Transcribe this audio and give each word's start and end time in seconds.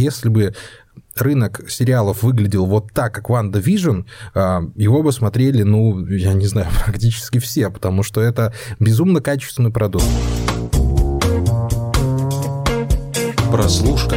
если 0.00 0.28
бы 0.28 0.54
рынок 1.16 1.62
сериалов 1.68 2.22
выглядел 2.22 2.66
вот 2.66 2.92
так, 2.92 3.14
как 3.14 3.28
Ванда 3.28 3.58
Вижн, 3.58 4.02
его 4.34 5.02
бы 5.02 5.12
смотрели, 5.12 5.62
ну, 5.62 6.06
я 6.06 6.32
не 6.32 6.46
знаю, 6.46 6.68
практически 6.84 7.38
все, 7.38 7.70
потому 7.70 8.02
что 8.02 8.20
это 8.20 8.52
безумно 8.78 9.20
качественный 9.20 9.70
продукт. 9.70 10.04
Прослушка. 13.50 14.16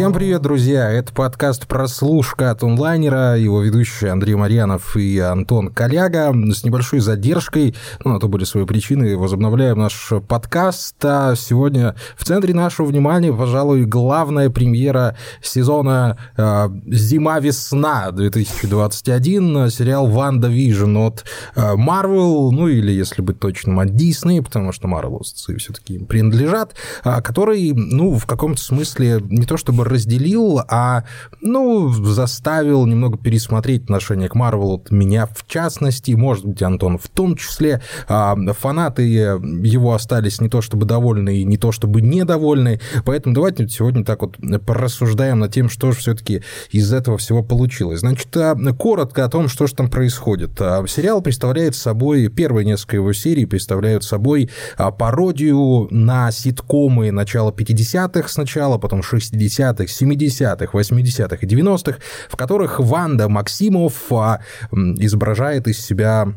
Всем 0.00 0.14
привет, 0.14 0.40
друзья! 0.40 0.90
Это 0.90 1.12
подкаст 1.12 1.66
«Прослушка» 1.66 2.50
от 2.50 2.62
онлайнера, 2.62 3.36
его 3.36 3.60
ведущие 3.60 4.10
Андрей 4.10 4.34
Марьянов 4.34 4.96
и 4.96 5.18
Антон 5.18 5.68
Коляга. 5.68 6.32
С 6.54 6.64
небольшой 6.64 7.00
задержкой, 7.00 7.74
ну, 8.02 8.14
на 8.14 8.18
то 8.18 8.26
были 8.26 8.44
свои 8.44 8.64
причины, 8.64 9.18
возобновляем 9.18 9.78
наш 9.78 10.10
подкаст. 10.26 10.96
А 11.04 11.34
сегодня 11.36 11.96
в 12.16 12.24
центре 12.24 12.54
нашего 12.54 12.86
внимания, 12.86 13.30
пожалуй, 13.30 13.84
главная 13.84 14.48
премьера 14.48 15.18
сезона 15.42 16.16
э, 16.34 16.70
«Зима-весна» 16.86 18.10
2021, 18.10 19.68
сериал 19.68 20.06
«Ванда 20.06 20.48
Вижн» 20.48 20.96
от 20.96 21.26
Marvel, 21.54 22.48
ну, 22.52 22.68
или, 22.68 22.90
если 22.90 23.20
быть 23.20 23.38
точным, 23.38 23.78
от 23.80 23.90
Disney, 23.90 24.42
потому 24.42 24.72
что 24.72 24.88
Marvel 24.88 25.20
все-таки 25.58 25.96
им 25.96 26.06
принадлежат, 26.06 26.74
который, 27.04 27.74
ну, 27.74 28.14
в 28.14 28.24
каком-то 28.24 28.62
смысле 28.62 29.20
не 29.28 29.44
то 29.44 29.58
чтобы 29.58 29.89
разделил, 29.90 30.60
а, 30.68 31.04
ну, 31.40 31.90
заставил 31.90 32.86
немного 32.86 33.18
пересмотреть 33.18 33.84
отношение 33.84 34.28
к 34.28 34.34
Марвелу, 34.34 34.82
меня 34.90 35.26
в 35.26 35.46
частности, 35.46 36.12
может 36.12 36.46
быть, 36.46 36.62
Антон 36.62 36.98
в 36.98 37.08
том 37.08 37.36
числе. 37.36 37.82
А, 38.08 38.36
фанаты 38.58 39.02
его 39.02 39.94
остались 39.94 40.40
не 40.40 40.48
то 40.48 40.60
чтобы 40.60 40.86
довольны 40.86 41.38
и 41.38 41.44
не 41.44 41.56
то 41.56 41.72
чтобы 41.72 42.00
недовольны, 42.00 42.80
поэтому 43.04 43.34
давайте 43.34 43.68
сегодня 43.68 44.04
так 44.04 44.22
вот 44.22 44.36
порассуждаем 44.66 45.40
над 45.40 45.52
тем, 45.52 45.68
что 45.68 45.92
же 45.92 45.98
все-таки 45.98 46.42
из 46.70 46.92
этого 46.92 47.18
всего 47.18 47.42
получилось. 47.42 48.00
Значит, 48.00 48.36
а, 48.36 48.56
коротко 48.78 49.24
о 49.24 49.28
том, 49.28 49.48
что 49.48 49.66
же 49.66 49.74
там 49.74 49.90
происходит. 49.90 50.52
А, 50.60 50.84
сериал 50.86 51.20
представляет 51.20 51.74
собой, 51.76 52.28
первые 52.28 52.64
несколько 52.64 52.96
его 52.96 53.12
серий 53.12 53.46
представляют 53.46 54.04
собой 54.04 54.50
пародию 54.98 55.88
на 55.90 56.30
ситкомы 56.30 57.10
начала 57.10 57.50
50-х 57.50 58.28
сначала, 58.28 58.78
потом 58.78 59.00
60-х, 59.00 59.69
60-х, 59.70 59.84
70-х, 59.84 60.78
80-х 60.78 61.36
и 61.40 61.46
90-х, 61.46 61.98
в 62.28 62.36
которых 62.36 62.80
Ванда 62.80 63.28
Максимов 63.28 64.12
а, 64.12 64.40
изображает 64.70 65.68
из 65.68 65.80
себя 65.80 66.34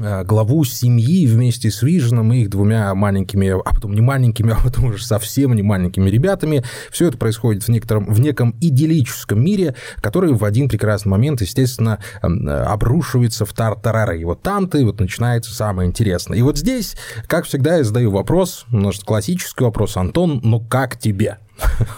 а, 0.00 0.24
главу 0.24 0.64
семьи 0.64 1.26
вместе 1.26 1.70
с 1.70 1.82
Виженом 1.82 2.32
и 2.32 2.42
их 2.42 2.50
двумя 2.50 2.94
маленькими, 2.94 3.48
а 3.48 3.74
потом 3.74 3.94
не 3.94 4.00
маленькими, 4.00 4.52
а 4.58 4.62
потом 4.62 4.86
уже 4.86 5.04
совсем 5.04 5.54
не 5.54 5.62
маленькими 5.62 6.10
ребятами. 6.10 6.64
Все 6.90 7.08
это 7.08 7.16
происходит 7.16 7.64
в, 7.64 7.68
некотором, 7.68 8.12
в 8.12 8.20
неком 8.20 8.54
идиллическом 8.60 9.42
мире, 9.42 9.74
который 9.96 10.32
в 10.34 10.44
один 10.44 10.68
прекрасный 10.68 11.08
момент, 11.10 11.40
естественно, 11.40 11.98
обрушивается 12.20 13.46
в 13.46 13.52
тартарары. 13.52 14.20
И 14.20 14.24
вот 14.24 14.42
там-то 14.42 14.78
и 14.78 14.84
вот 14.84 15.00
начинается 15.00 15.54
самое 15.54 15.88
интересное. 15.88 16.38
И 16.38 16.42
вот 16.42 16.58
здесь, 16.58 16.96
как 17.26 17.46
всегда, 17.46 17.76
я 17.76 17.84
задаю 17.84 18.10
вопрос, 18.10 18.66
может, 18.68 19.04
классический 19.04 19.64
вопрос, 19.64 19.96
Антон, 19.96 20.40
ну 20.42 20.60
как 20.60 20.98
тебе? 20.98 21.38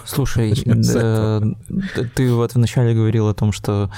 Слушай, 0.05 0.53
ты 2.15 2.33
вот 2.33 2.55
вначале 2.55 2.93
говорил 2.93 3.27
о 3.27 3.33
том, 3.33 3.51
что 3.51 3.89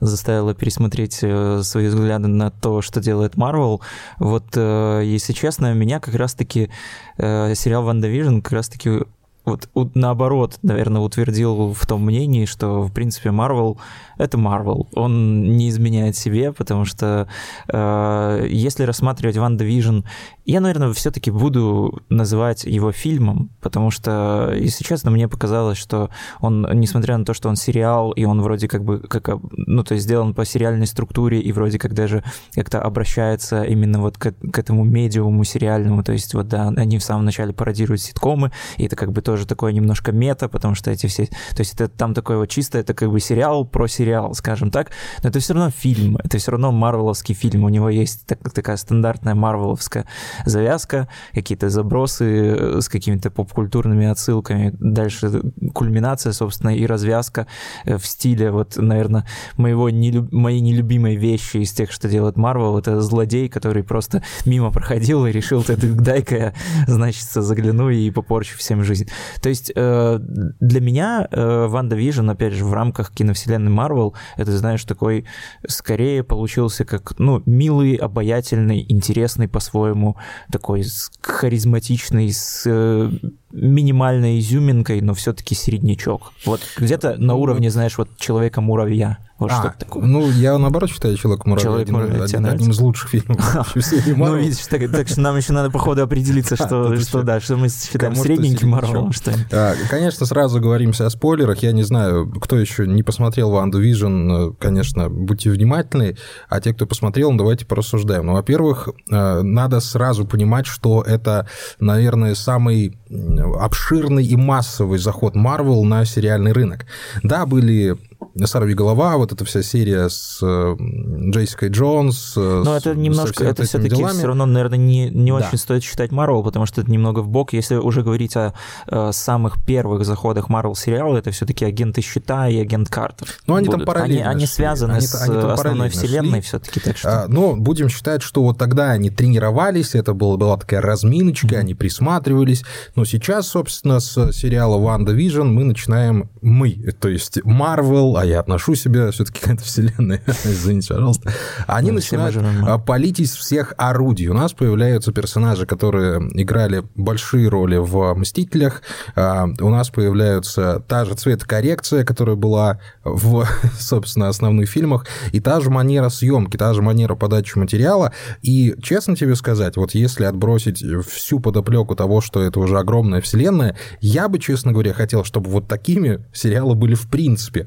заставила 0.00 0.52
пересмотреть 0.52 1.20
э, 1.22 1.60
свои 1.62 1.86
взгляды 1.86 2.26
на 2.26 2.50
то, 2.50 2.82
что 2.82 3.00
делает 3.00 3.36
Марвел. 3.36 3.80
Вот, 4.18 4.44
э, 4.56 5.02
если 5.04 5.32
честно, 5.32 5.74
меня 5.74 6.00
как 6.00 6.14
раз-таки 6.14 6.70
э, 7.18 7.54
сериал 7.54 7.84
«Ванда 7.84 8.08
Вижн» 8.08 8.40
как 8.40 8.52
раз-таки 8.52 9.04
вот 9.44 9.68
наоборот, 9.94 10.58
наверное, 10.62 11.02
утвердил 11.02 11.72
в 11.72 11.86
том 11.86 12.04
мнении, 12.04 12.44
что, 12.44 12.82
в 12.82 12.92
принципе, 12.92 13.32
Марвел— 13.32 13.78
это 14.18 14.38
Марвел. 14.38 14.88
Он 14.94 15.56
не 15.56 15.68
изменяет 15.68 16.16
себе, 16.16 16.52
потому 16.52 16.84
что 16.84 17.26
э, 17.66 18.46
если 18.48 18.84
рассматривать 18.84 19.36
Ванда 19.36 19.64
Вижн, 19.64 20.00
я, 20.44 20.60
наверное, 20.60 20.92
все 20.92 21.10
таки 21.10 21.30
буду 21.30 22.00
называть 22.08 22.64
его 22.64 22.92
фильмом, 22.92 23.50
потому 23.60 23.90
что, 23.90 24.52
если 24.54 24.84
честно, 24.84 25.10
мне 25.10 25.28
показалось, 25.28 25.78
что 25.78 26.10
он, 26.40 26.68
несмотря 26.74 27.18
на 27.18 27.24
то, 27.24 27.34
что 27.34 27.48
он 27.48 27.56
сериал, 27.56 28.12
и 28.12 28.24
он 28.24 28.40
вроде 28.42 28.68
как 28.68 28.84
бы, 28.84 29.00
как, 29.00 29.28
ну, 29.50 29.82
то 29.82 29.94
есть 29.94 30.04
сделан 30.04 30.34
по 30.34 30.44
сериальной 30.44 30.86
структуре, 30.86 31.40
и 31.40 31.50
вроде 31.52 31.78
как 31.78 31.94
даже 31.94 32.22
как-то 32.54 32.80
обращается 32.80 33.64
именно 33.64 34.00
вот 34.00 34.18
к, 34.18 34.32
к 34.32 34.58
этому 34.58 34.84
медиуму 34.84 35.42
сериальному, 35.44 36.04
то 36.04 36.12
есть 36.12 36.34
вот, 36.34 36.46
да, 36.46 36.68
они 36.68 36.98
в 36.98 37.02
самом 37.02 37.24
начале 37.24 37.52
пародируют 37.52 38.00
ситкомы, 38.00 38.52
и 38.76 38.84
это 38.84 38.94
как 38.94 39.10
бы 39.10 39.20
то 39.20 39.32
тоже 39.32 39.46
такое 39.46 39.72
немножко 39.72 40.12
мета, 40.12 40.46
потому 40.46 40.74
что 40.74 40.90
эти 40.90 41.06
все... 41.06 41.24
То 41.24 41.60
есть 41.60 41.72
это 41.72 41.88
там 41.88 42.12
такое 42.12 42.36
вот 42.36 42.50
чисто, 42.50 42.78
это 42.78 42.92
как 42.92 43.10
бы 43.10 43.18
сериал 43.18 43.64
про 43.64 43.86
сериал, 43.86 44.34
скажем 44.34 44.70
так, 44.70 44.90
но 45.22 45.30
это 45.30 45.40
все 45.40 45.54
равно 45.54 45.70
фильм, 45.70 46.18
это 46.22 46.36
все 46.36 46.50
равно 46.50 46.70
марвеловский 46.70 47.34
фильм, 47.34 47.64
у 47.64 47.70
него 47.70 47.88
есть 47.88 48.26
так, 48.26 48.38
такая 48.52 48.76
стандартная 48.76 49.34
марвеловская 49.34 50.04
завязка, 50.44 51.08
какие-то 51.32 51.68
забросы 51.68 52.24
э, 52.24 52.80
с 52.80 52.88
какими-то 52.88 53.30
попкультурными 53.30 54.06
отсылками, 54.06 54.74
дальше 54.78 55.42
кульминация, 55.74 56.32
собственно, 56.32 56.70
и 56.76 56.86
развязка 56.86 57.46
э, 57.84 57.96
в 57.96 58.06
стиле, 58.06 58.50
вот, 58.50 58.76
наверное, 58.76 59.26
моего 59.56 59.90
нелюб... 59.90 60.32
моей 60.32 60.60
нелюбимой 60.60 61.16
вещи 61.16 61.58
из 61.58 61.72
тех, 61.72 61.92
что 61.92 62.08
делает 62.08 62.36
Марвел, 62.36 62.78
это 62.78 63.00
злодей, 63.00 63.48
который 63.48 63.82
просто 63.82 64.22
мимо 64.46 64.70
проходил 64.70 65.26
и 65.26 65.32
решил, 65.32 65.62
ты 65.62 65.76
дай-ка 65.76 66.36
я, 66.36 66.54
значит, 66.86 67.24
загляну 67.24 67.90
и 67.90 68.10
попорчу 68.10 68.56
всем 68.56 68.84
жизнь. 68.84 69.08
То 69.40 69.48
есть 69.48 69.72
э, 69.74 70.18
для 70.20 70.80
меня 70.80 71.28
Ванда 71.32 71.96
Вижн, 71.96 72.28
опять 72.30 72.52
же, 72.52 72.64
в 72.64 72.72
рамках 72.72 73.12
киновселенной 73.12 73.70
Марвел, 73.70 74.14
это, 74.36 74.56
знаешь, 74.56 74.84
такой 74.84 75.24
скорее 75.66 76.22
получился 76.22 76.84
как, 76.84 77.18
ну, 77.18 77.42
милый, 77.46 77.94
обаятельный, 77.94 78.84
интересный 78.88 79.48
по-своему, 79.48 80.16
такой 80.50 80.84
харизматичный, 81.20 82.32
с 82.32 82.64
э, 82.66 83.10
минимальной 83.52 84.38
изюминкой, 84.38 85.00
но 85.00 85.14
все-таки 85.14 85.54
середнячок. 85.54 86.32
Вот 86.44 86.60
где-то 86.76 87.16
на 87.18 87.34
уровне, 87.34 87.70
знаешь, 87.70 87.98
вот 87.98 88.08
человека-муравья. 88.18 89.18
Вот 89.42 89.50
а, 89.50 89.60
что 89.60 89.74
такое. 89.76 90.04
Ну, 90.04 90.30
я 90.30 90.56
наоборот 90.56 90.88
считаю 90.88 91.16
«Человек-муравей» 91.16 91.64
Человек 91.64 91.88
один, 91.88 92.22
один, 92.22 92.46
одним 92.46 92.70
из 92.70 92.78
лучших 92.78 93.10
фильмов 93.10 93.38
Ну, 94.06 94.36
видишь, 94.36 94.64
так, 94.68 94.88
так 94.90 95.08
что 95.08 95.20
нам 95.20 95.36
еще 95.36 95.52
надо, 95.52 95.68
походу, 95.70 96.02
определиться, 96.02 96.54
что, 96.56 96.96
что 96.96 97.22
да, 97.22 97.40
что 97.40 97.56
мы 97.56 97.68
считаем 97.68 98.14
средненьким 98.14 98.68
Марвелом, 98.68 99.12
что 99.12 99.32
а, 99.50 99.74
Конечно, 99.90 100.26
сразу 100.26 100.60
оговоримся 100.60 101.06
о 101.06 101.10
спойлерах. 101.10 101.58
Я 101.58 101.72
не 101.72 101.82
знаю, 101.82 102.30
кто 102.40 102.56
еще 102.56 102.86
не 102.86 103.02
посмотрел 103.02 103.50
«Ванду 103.50 103.80
Вижн», 103.80 104.52
конечно, 104.60 105.10
будьте 105.10 105.50
внимательны, 105.50 106.16
а 106.48 106.60
те, 106.60 106.72
кто 106.72 106.86
посмотрел, 106.86 107.32
ну, 107.32 107.38
давайте 107.38 107.66
порассуждаем. 107.66 108.26
Ну, 108.26 108.34
во-первых, 108.34 108.90
э, 109.10 109.42
надо 109.42 109.80
сразу 109.80 110.24
понимать, 110.24 110.66
что 110.66 111.02
это, 111.02 111.48
наверное, 111.80 112.36
самый 112.36 112.96
обширный 113.42 114.24
и 114.24 114.36
массовый 114.36 114.98
заход 114.98 115.34
Marvel 115.34 115.82
на 115.84 116.04
сериальный 116.04 116.52
рынок. 116.52 116.86
Да, 117.22 117.46
были 117.46 117.96
«Сорви 118.44 118.74
голова», 118.74 119.16
вот 119.16 119.32
эта 119.32 119.44
вся 119.44 119.62
серия 119.62 120.08
с 120.08 120.40
Джессикой 120.42 121.68
Джонс. 121.68 122.34
Но 122.36 122.76
это 122.76 122.94
немножко, 122.94 123.44
это 123.44 123.64
все-таки 123.64 124.02
все 124.04 124.26
равно, 124.26 124.46
наверное, 124.46 124.78
не, 124.78 125.08
не 125.10 125.30
да. 125.30 125.38
очень 125.38 125.58
стоит 125.58 125.82
считать 125.82 126.12
Марвел, 126.12 126.42
потому 126.42 126.66
что 126.66 126.80
это 126.80 126.90
немного 126.90 127.20
в 127.20 127.28
бок. 127.28 127.52
Если 127.52 127.76
уже 127.76 128.02
говорить 128.02 128.36
о, 128.36 128.54
о 128.86 129.10
э, 129.10 129.12
самых 129.12 129.62
первых 129.64 130.04
заходах 130.04 130.48
Марвел 130.48 130.74
сериала, 130.74 131.16
это 131.16 131.30
все-таки 131.30 131.64
агенты 131.64 132.00
щита 132.02 132.48
и 132.48 132.58
агент 132.58 132.88
Картер. 132.88 133.28
Ну, 133.46 133.54
они 133.54 133.66
будут. 133.66 133.80
там 133.80 133.86
параллельно. 133.86 134.30
Они, 134.30 134.36
они 134.36 134.46
связаны 134.46 134.92
они, 134.92 135.06
с 135.06 135.14
они 135.22 135.36
основной 135.36 135.88
вселенной 135.88 136.40
все-таки, 136.40 136.80
так 136.80 136.96
что. 136.96 137.24
А, 137.24 137.28
но 137.28 137.54
будем 137.56 137.88
считать, 137.88 138.22
что 138.22 138.42
вот 138.42 138.58
тогда 138.58 138.90
они 138.90 139.10
тренировались, 139.10 139.94
это 139.94 140.14
была, 140.14 140.36
была 140.36 140.56
такая 140.56 140.80
разминочка, 140.80 141.46
mm-hmm. 141.46 141.58
они 141.58 141.74
присматривались. 141.74 142.64
Но 142.94 143.04
сейчас, 143.04 143.48
собственно, 143.48 144.00
с 144.00 144.32
сериала 144.32 144.78
Ванда 144.78 145.12
Вижн 145.12 145.46
мы 145.46 145.64
начинаем 145.64 146.30
мы, 146.40 146.72
то 147.00 147.08
есть 147.08 147.44
Марвел, 147.44 148.16
а 148.22 148.24
я 148.24 148.38
отношу 148.38 148.76
себя 148.76 149.10
все-таки 149.10 149.40
к 149.40 149.48
этой 149.48 149.64
вселенной, 149.64 150.20
извините, 150.44 150.94
пожалуйста, 150.94 151.32
они 151.66 151.90
ну, 151.90 151.96
начинают 151.96 152.36
а, 152.62 152.78
палить 152.78 153.18
из 153.18 153.34
всех 153.34 153.74
орудий. 153.76 154.28
У 154.28 154.32
нас 154.32 154.52
появляются 154.52 155.10
персонажи, 155.10 155.66
которые 155.66 156.20
играли 156.40 156.84
большие 156.94 157.48
роли 157.48 157.78
в 157.78 158.14
«Мстителях», 158.14 158.82
а, 159.16 159.48
у 159.58 159.70
нас 159.70 159.90
появляются 159.90 160.84
та 160.86 161.04
же 161.04 161.14
цветокоррекция, 161.14 162.04
которая 162.04 162.36
была 162.36 162.78
в, 163.02 163.44
собственно, 163.80 164.28
основных 164.28 164.70
фильмах, 164.70 165.04
и 165.32 165.40
та 165.40 165.58
же 165.58 165.70
манера 165.70 166.08
съемки, 166.08 166.56
та 166.56 166.74
же 166.74 166.80
манера 166.80 167.16
подачи 167.16 167.58
материала. 167.58 168.12
И, 168.42 168.76
честно 168.80 169.16
тебе 169.16 169.34
сказать, 169.34 169.76
вот 169.76 169.94
если 169.94 170.26
отбросить 170.26 170.80
всю 171.08 171.40
подоплеку 171.40 171.96
того, 171.96 172.20
что 172.20 172.40
это 172.40 172.60
уже 172.60 172.78
огромная 172.78 173.20
вселенная, 173.20 173.76
я 174.00 174.28
бы, 174.28 174.38
честно 174.38 174.70
говоря, 174.70 174.92
хотел, 174.92 175.24
чтобы 175.24 175.50
вот 175.50 175.66
такими 175.66 176.24
сериалы 176.32 176.76
были 176.76 176.94
в 176.94 177.08
принципе 177.08 177.66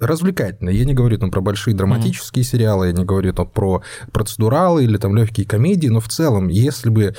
развлекательные. 0.00 0.76
Я 0.76 0.84
не 0.84 0.94
говорю 0.94 1.18
там 1.18 1.30
про 1.30 1.40
большие 1.40 1.74
драматические 1.74 2.42
mm-hmm. 2.44 2.46
сериалы, 2.46 2.86
я 2.88 2.92
не 2.92 3.04
говорю 3.04 3.32
там 3.32 3.46
про 3.48 3.82
процедуралы 4.12 4.84
или 4.84 4.96
там 4.96 5.16
легкие 5.16 5.46
комедии, 5.46 5.88
но 5.88 6.00
в 6.00 6.08
целом, 6.08 6.48
если 6.48 6.90
бы 6.90 7.14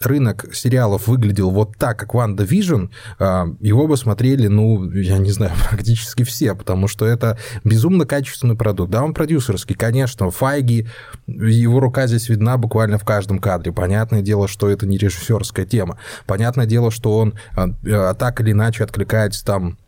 рынок 0.00 0.46
сериалов 0.52 1.06
выглядел 1.06 1.50
вот 1.50 1.76
так, 1.76 1.98
как 1.98 2.14
Ванда 2.14 2.44
Вижн, 2.44 2.86
его 3.18 3.86
бы 3.86 3.96
смотрели, 3.96 4.48
ну, 4.48 4.90
я 4.92 5.18
не 5.18 5.30
знаю, 5.30 5.52
практически 5.70 6.24
все, 6.24 6.54
потому 6.54 6.88
что 6.88 7.06
это 7.06 7.38
безумно 7.64 8.06
качественный 8.06 8.56
продукт. 8.56 8.90
Да, 8.90 9.02
он 9.02 9.14
продюсерский, 9.14 9.74
конечно, 9.74 10.30
Файги, 10.30 10.86
его 11.26 11.80
рука 11.80 12.06
здесь 12.06 12.28
видна 12.28 12.56
буквально 12.56 12.98
в 12.98 13.04
каждом 13.04 13.38
кадре. 13.38 13.72
Понятное 13.72 14.22
дело, 14.22 14.48
что 14.48 14.68
это 14.68 14.86
не 14.86 14.98
режиссерская 14.98 15.66
тема. 15.66 15.98
Понятное 16.26 16.66
дело, 16.66 16.90
что 16.90 17.16
он 17.16 17.34
а, 17.56 18.14
так 18.14 18.40
или 18.40 18.52
иначе 18.52 18.84
откликается 18.84 19.44
там 19.44 19.78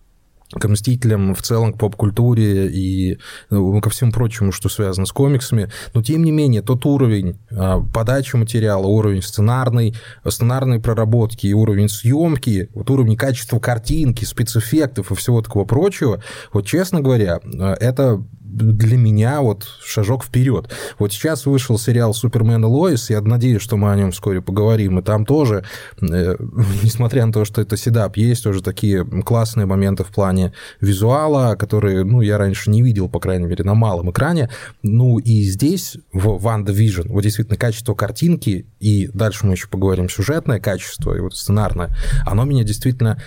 к 0.58 0.68
«Мстителям», 0.68 1.34
в 1.34 1.42
целом 1.42 1.72
к 1.72 1.78
поп-культуре 1.78 2.68
и 2.68 3.18
ну, 3.50 3.80
ко 3.80 3.90
всему 3.90 4.12
прочему, 4.12 4.52
что 4.52 4.68
связано 4.68 5.06
с 5.06 5.12
комиксами. 5.12 5.70
Но, 5.94 6.02
тем 6.02 6.24
не 6.24 6.32
менее, 6.32 6.62
тот 6.62 6.86
уровень 6.86 7.38
а, 7.50 7.80
подачи 7.80 8.36
материала, 8.36 8.86
уровень 8.86 9.22
сценарной, 9.22 9.94
сценарной 10.26 10.80
проработки 10.80 11.52
уровень 11.52 11.88
съемки, 11.88 12.68
вот 12.74 12.90
уровень 12.90 13.16
качества 13.16 13.58
картинки, 13.58 14.24
спецэффектов 14.24 15.10
и 15.10 15.14
всего 15.14 15.42
такого 15.42 15.64
прочего, 15.64 16.22
вот, 16.52 16.66
честно 16.66 17.00
говоря, 17.00 17.40
а, 17.58 17.74
это 17.74 18.22
для 18.44 18.98
меня 18.98 19.40
вот 19.40 19.66
шажок 19.82 20.22
вперед. 20.22 20.70
Вот 20.98 21.12
сейчас 21.12 21.46
вышел 21.46 21.78
сериал 21.78 22.12
«Супермен 22.12 22.62
и 22.62 22.68
Лоис», 22.68 23.08
я 23.08 23.20
надеюсь, 23.22 23.62
что 23.62 23.76
мы 23.76 23.90
о 23.90 23.96
нем 23.96 24.12
вскоре 24.12 24.42
поговорим, 24.42 24.98
и 24.98 25.02
там 25.02 25.24
тоже, 25.24 25.64
э, 26.00 26.36
несмотря 26.82 27.24
на 27.24 27.32
то, 27.32 27.44
что 27.44 27.62
это 27.62 27.76
седап, 27.76 28.16
есть 28.16 28.44
тоже 28.44 28.62
такие 28.62 29.04
классные 29.22 29.66
моменты 29.66 30.04
в 30.04 30.08
плане 30.08 30.52
визуала, 30.80 31.56
которые, 31.56 32.04
ну, 32.04 32.20
я 32.20 32.36
раньше 32.36 32.70
не 32.70 32.82
видел, 32.82 33.08
по 33.08 33.18
крайней 33.18 33.46
мере, 33.46 33.64
на 33.64 33.74
малом 33.74 34.10
экране. 34.10 34.50
Ну, 34.82 35.18
и 35.18 35.42
здесь, 35.42 35.96
в 36.12 36.38
«Ванда 36.38 36.72
Vision, 36.72 37.08
вот 37.08 37.22
действительно 37.22 37.56
качество 37.56 37.94
картинки, 37.94 38.66
и 38.78 39.08
дальше 39.08 39.46
мы 39.46 39.54
еще 39.54 39.68
поговорим 39.68 40.10
сюжетное 40.10 40.60
качество, 40.60 41.14
и 41.14 41.20
вот 41.20 41.34
сценарное, 41.34 41.96
оно 42.26 42.44
меня 42.44 42.62
действительно 42.62 43.18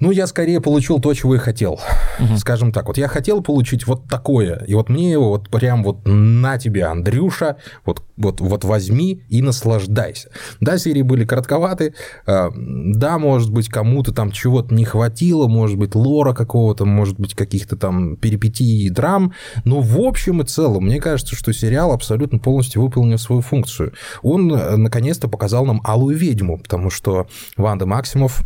ну, 0.00 0.10
я 0.10 0.26
скорее 0.26 0.60
получил 0.60 1.00
то, 1.00 1.12
чего 1.14 1.34
и 1.34 1.38
хотел. 1.38 1.80
Угу. 2.20 2.36
Скажем 2.36 2.72
так, 2.72 2.86
вот 2.86 2.98
я 2.98 3.08
хотел 3.08 3.42
получить 3.42 3.86
вот 3.86 4.08
такое, 4.08 4.64
и 4.66 4.74
вот 4.74 4.88
мне 4.88 5.10
его 5.12 5.30
вот 5.30 5.48
прям 5.48 5.82
вот 5.82 6.06
на 6.06 6.58
тебе, 6.58 6.84
Андрюша, 6.84 7.56
вот, 7.84 8.02
вот, 8.16 8.40
вот 8.40 8.64
возьми 8.64 9.22
и 9.28 9.42
наслаждайся. 9.42 10.30
Да, 10.60 10.78
серии 10.78 11.02
были 11.02 11.24
коротковаты, 11.24 11.94
а, 12.26 12.50
да, 12.54 13.18
может 13.18 13.52
быть, 13.52 13.68
кому-то 13.68 14.12
там 14.12 14.30
чего-то 14.30 14.74
не 14.74 14.84
хватило, 14.84 15.48
может 15.48 15.78
быть, 15.78 15.94
лора 15.94 16.32
какого-то, 16.32 16.84
может 16.84 17.18
быть, 17.18 17.34
каких-то 17.34 17.76
там 17.76 18.16
перипетий 18.16 18.86
и 18.86 18.90
драм, 18.90 19.32
но 19.64 19.80
в 19.80 20.00
общем 20.00 20.42
и 20.42 20.44
целом, 20.44 20.84
мне 20.84 21.00
кажется, 21.00 21.34
что 21.34 21.52
сериал 21.52 21.92
абсолютно 21.92 22.38
полностью 22.38 22.82
выполнил 22.82 23.18
свою 23.18 23.40
функцию. 23.40 23.92
Он, 24.22 24.52
э, 24.52 24.76
наконец-то, 24.76 25.28
показал 25.28 25.64
нам 25.66 25.80
Алую 25.84 26.16
Ведьму, 26.16 26.58
потому 26.58 26.90
что 26.90 27.26
Ванда 27.56 27.86
Максимов 27.86 28.44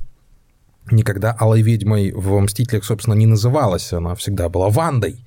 никогда 0.93 1.33
Алой 1.39 1.63
Ведьмой 1.63 2.13
в 2.13 2.39
«Мстителях», 2.41 2.85
собственно, 2.85 3.15
не 3.15 3.27
называлась, 3.27 3.93
она 3.93 4.15
всегда 4.15 4.49
была 4.49 4.69
Вандой, 4.69 5.25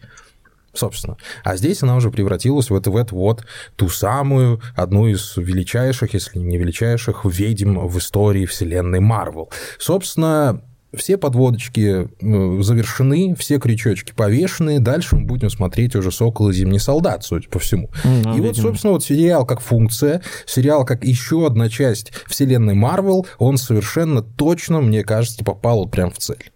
собственно. 0.73 1.17
А 1.43 1.55
здесь 1.55 1.83
она 1.83 1.95
уже 1.95 2.11
превратилась 2.11 2.69
в 2.69 2.75
эту, 2.75 2.91
в 2.91 2.97
эту 2.97 3.15
вот 3.15 3.45
ту 3.75 3.89
самую, 3.89 4.61
одну 4.75 5.07
из 5.07 5.35
величайших, 5.37 6.13
если 6.13 6.39
не 6.39 6.57
величайших, 6.57 7.25
ведьм 7.25 7.79
в 7.79 7.97
истории 7.97 8.45
вселенной 8.45 8.99
Марвел. 8.99 9.49
Собственно, 9.79 10.61
все 10.93 11.17
подводочки 11.17 12.07
э, 12.21 12.61
завершены, 12.61 13.35
все 13.37 13.59
крючочки 13.59 14.13
повешены, 14.13 14.79
дальше 14.79 15.15
мы 15.15 15.25
будем 15.25 15.49
смотреть 15.49 15.95
уже 15.95 16.11
«Сокол 16.11 16.49
и 16.49 16.53
Зимний 16.53 16.79
солдат», 16.79 17.23
судя 17.23 17.49
по 17.49 17.59
всему. 17.59 17.89
Mm, 18.03 18.21
и 18.21 18.27
видимо. 18.27 18.47
вот, 18.47 18.57
собственно, 18.57 18.93
вот 18.93 19.03
сериал 19.03 19.45
как 19.45 19.61
функция, 19.61 20.21
сериал 20.45 20.85
как 20.85 21.03
еще 21.03 21.45
одна 21.45 21.69
часть 21.69 22.11
вселенной 22.27 22.75
Марвел, 22.75 23.25
он 23.37 23.57
совершенно 23.57 24.21
точно, 24.21 24.81
мне 24.81 25.03
кажется, 25.03 25.43
попал 25.43 25.79
вот 25.79 25.91
прям 25.91 26.11
в 26.11 26.17
цель. 26.17 26.51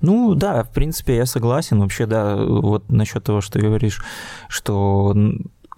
Ну 0.00 0.34
да, 0.34 0.64
в 0.64 0.70
принципе, 0.70 1.16
я 1.16 1.26
согласен. 1.26 1.80
Вообще, 1.80 2.06
да, 2.06 2.36
вот 2.36 2.90
насчет 2.90 3.24
того, 3.24 3.40
что 3.40 3.58
ты 3.58 3.60
говоришь, 3.64 4.02
что 4.48 5.14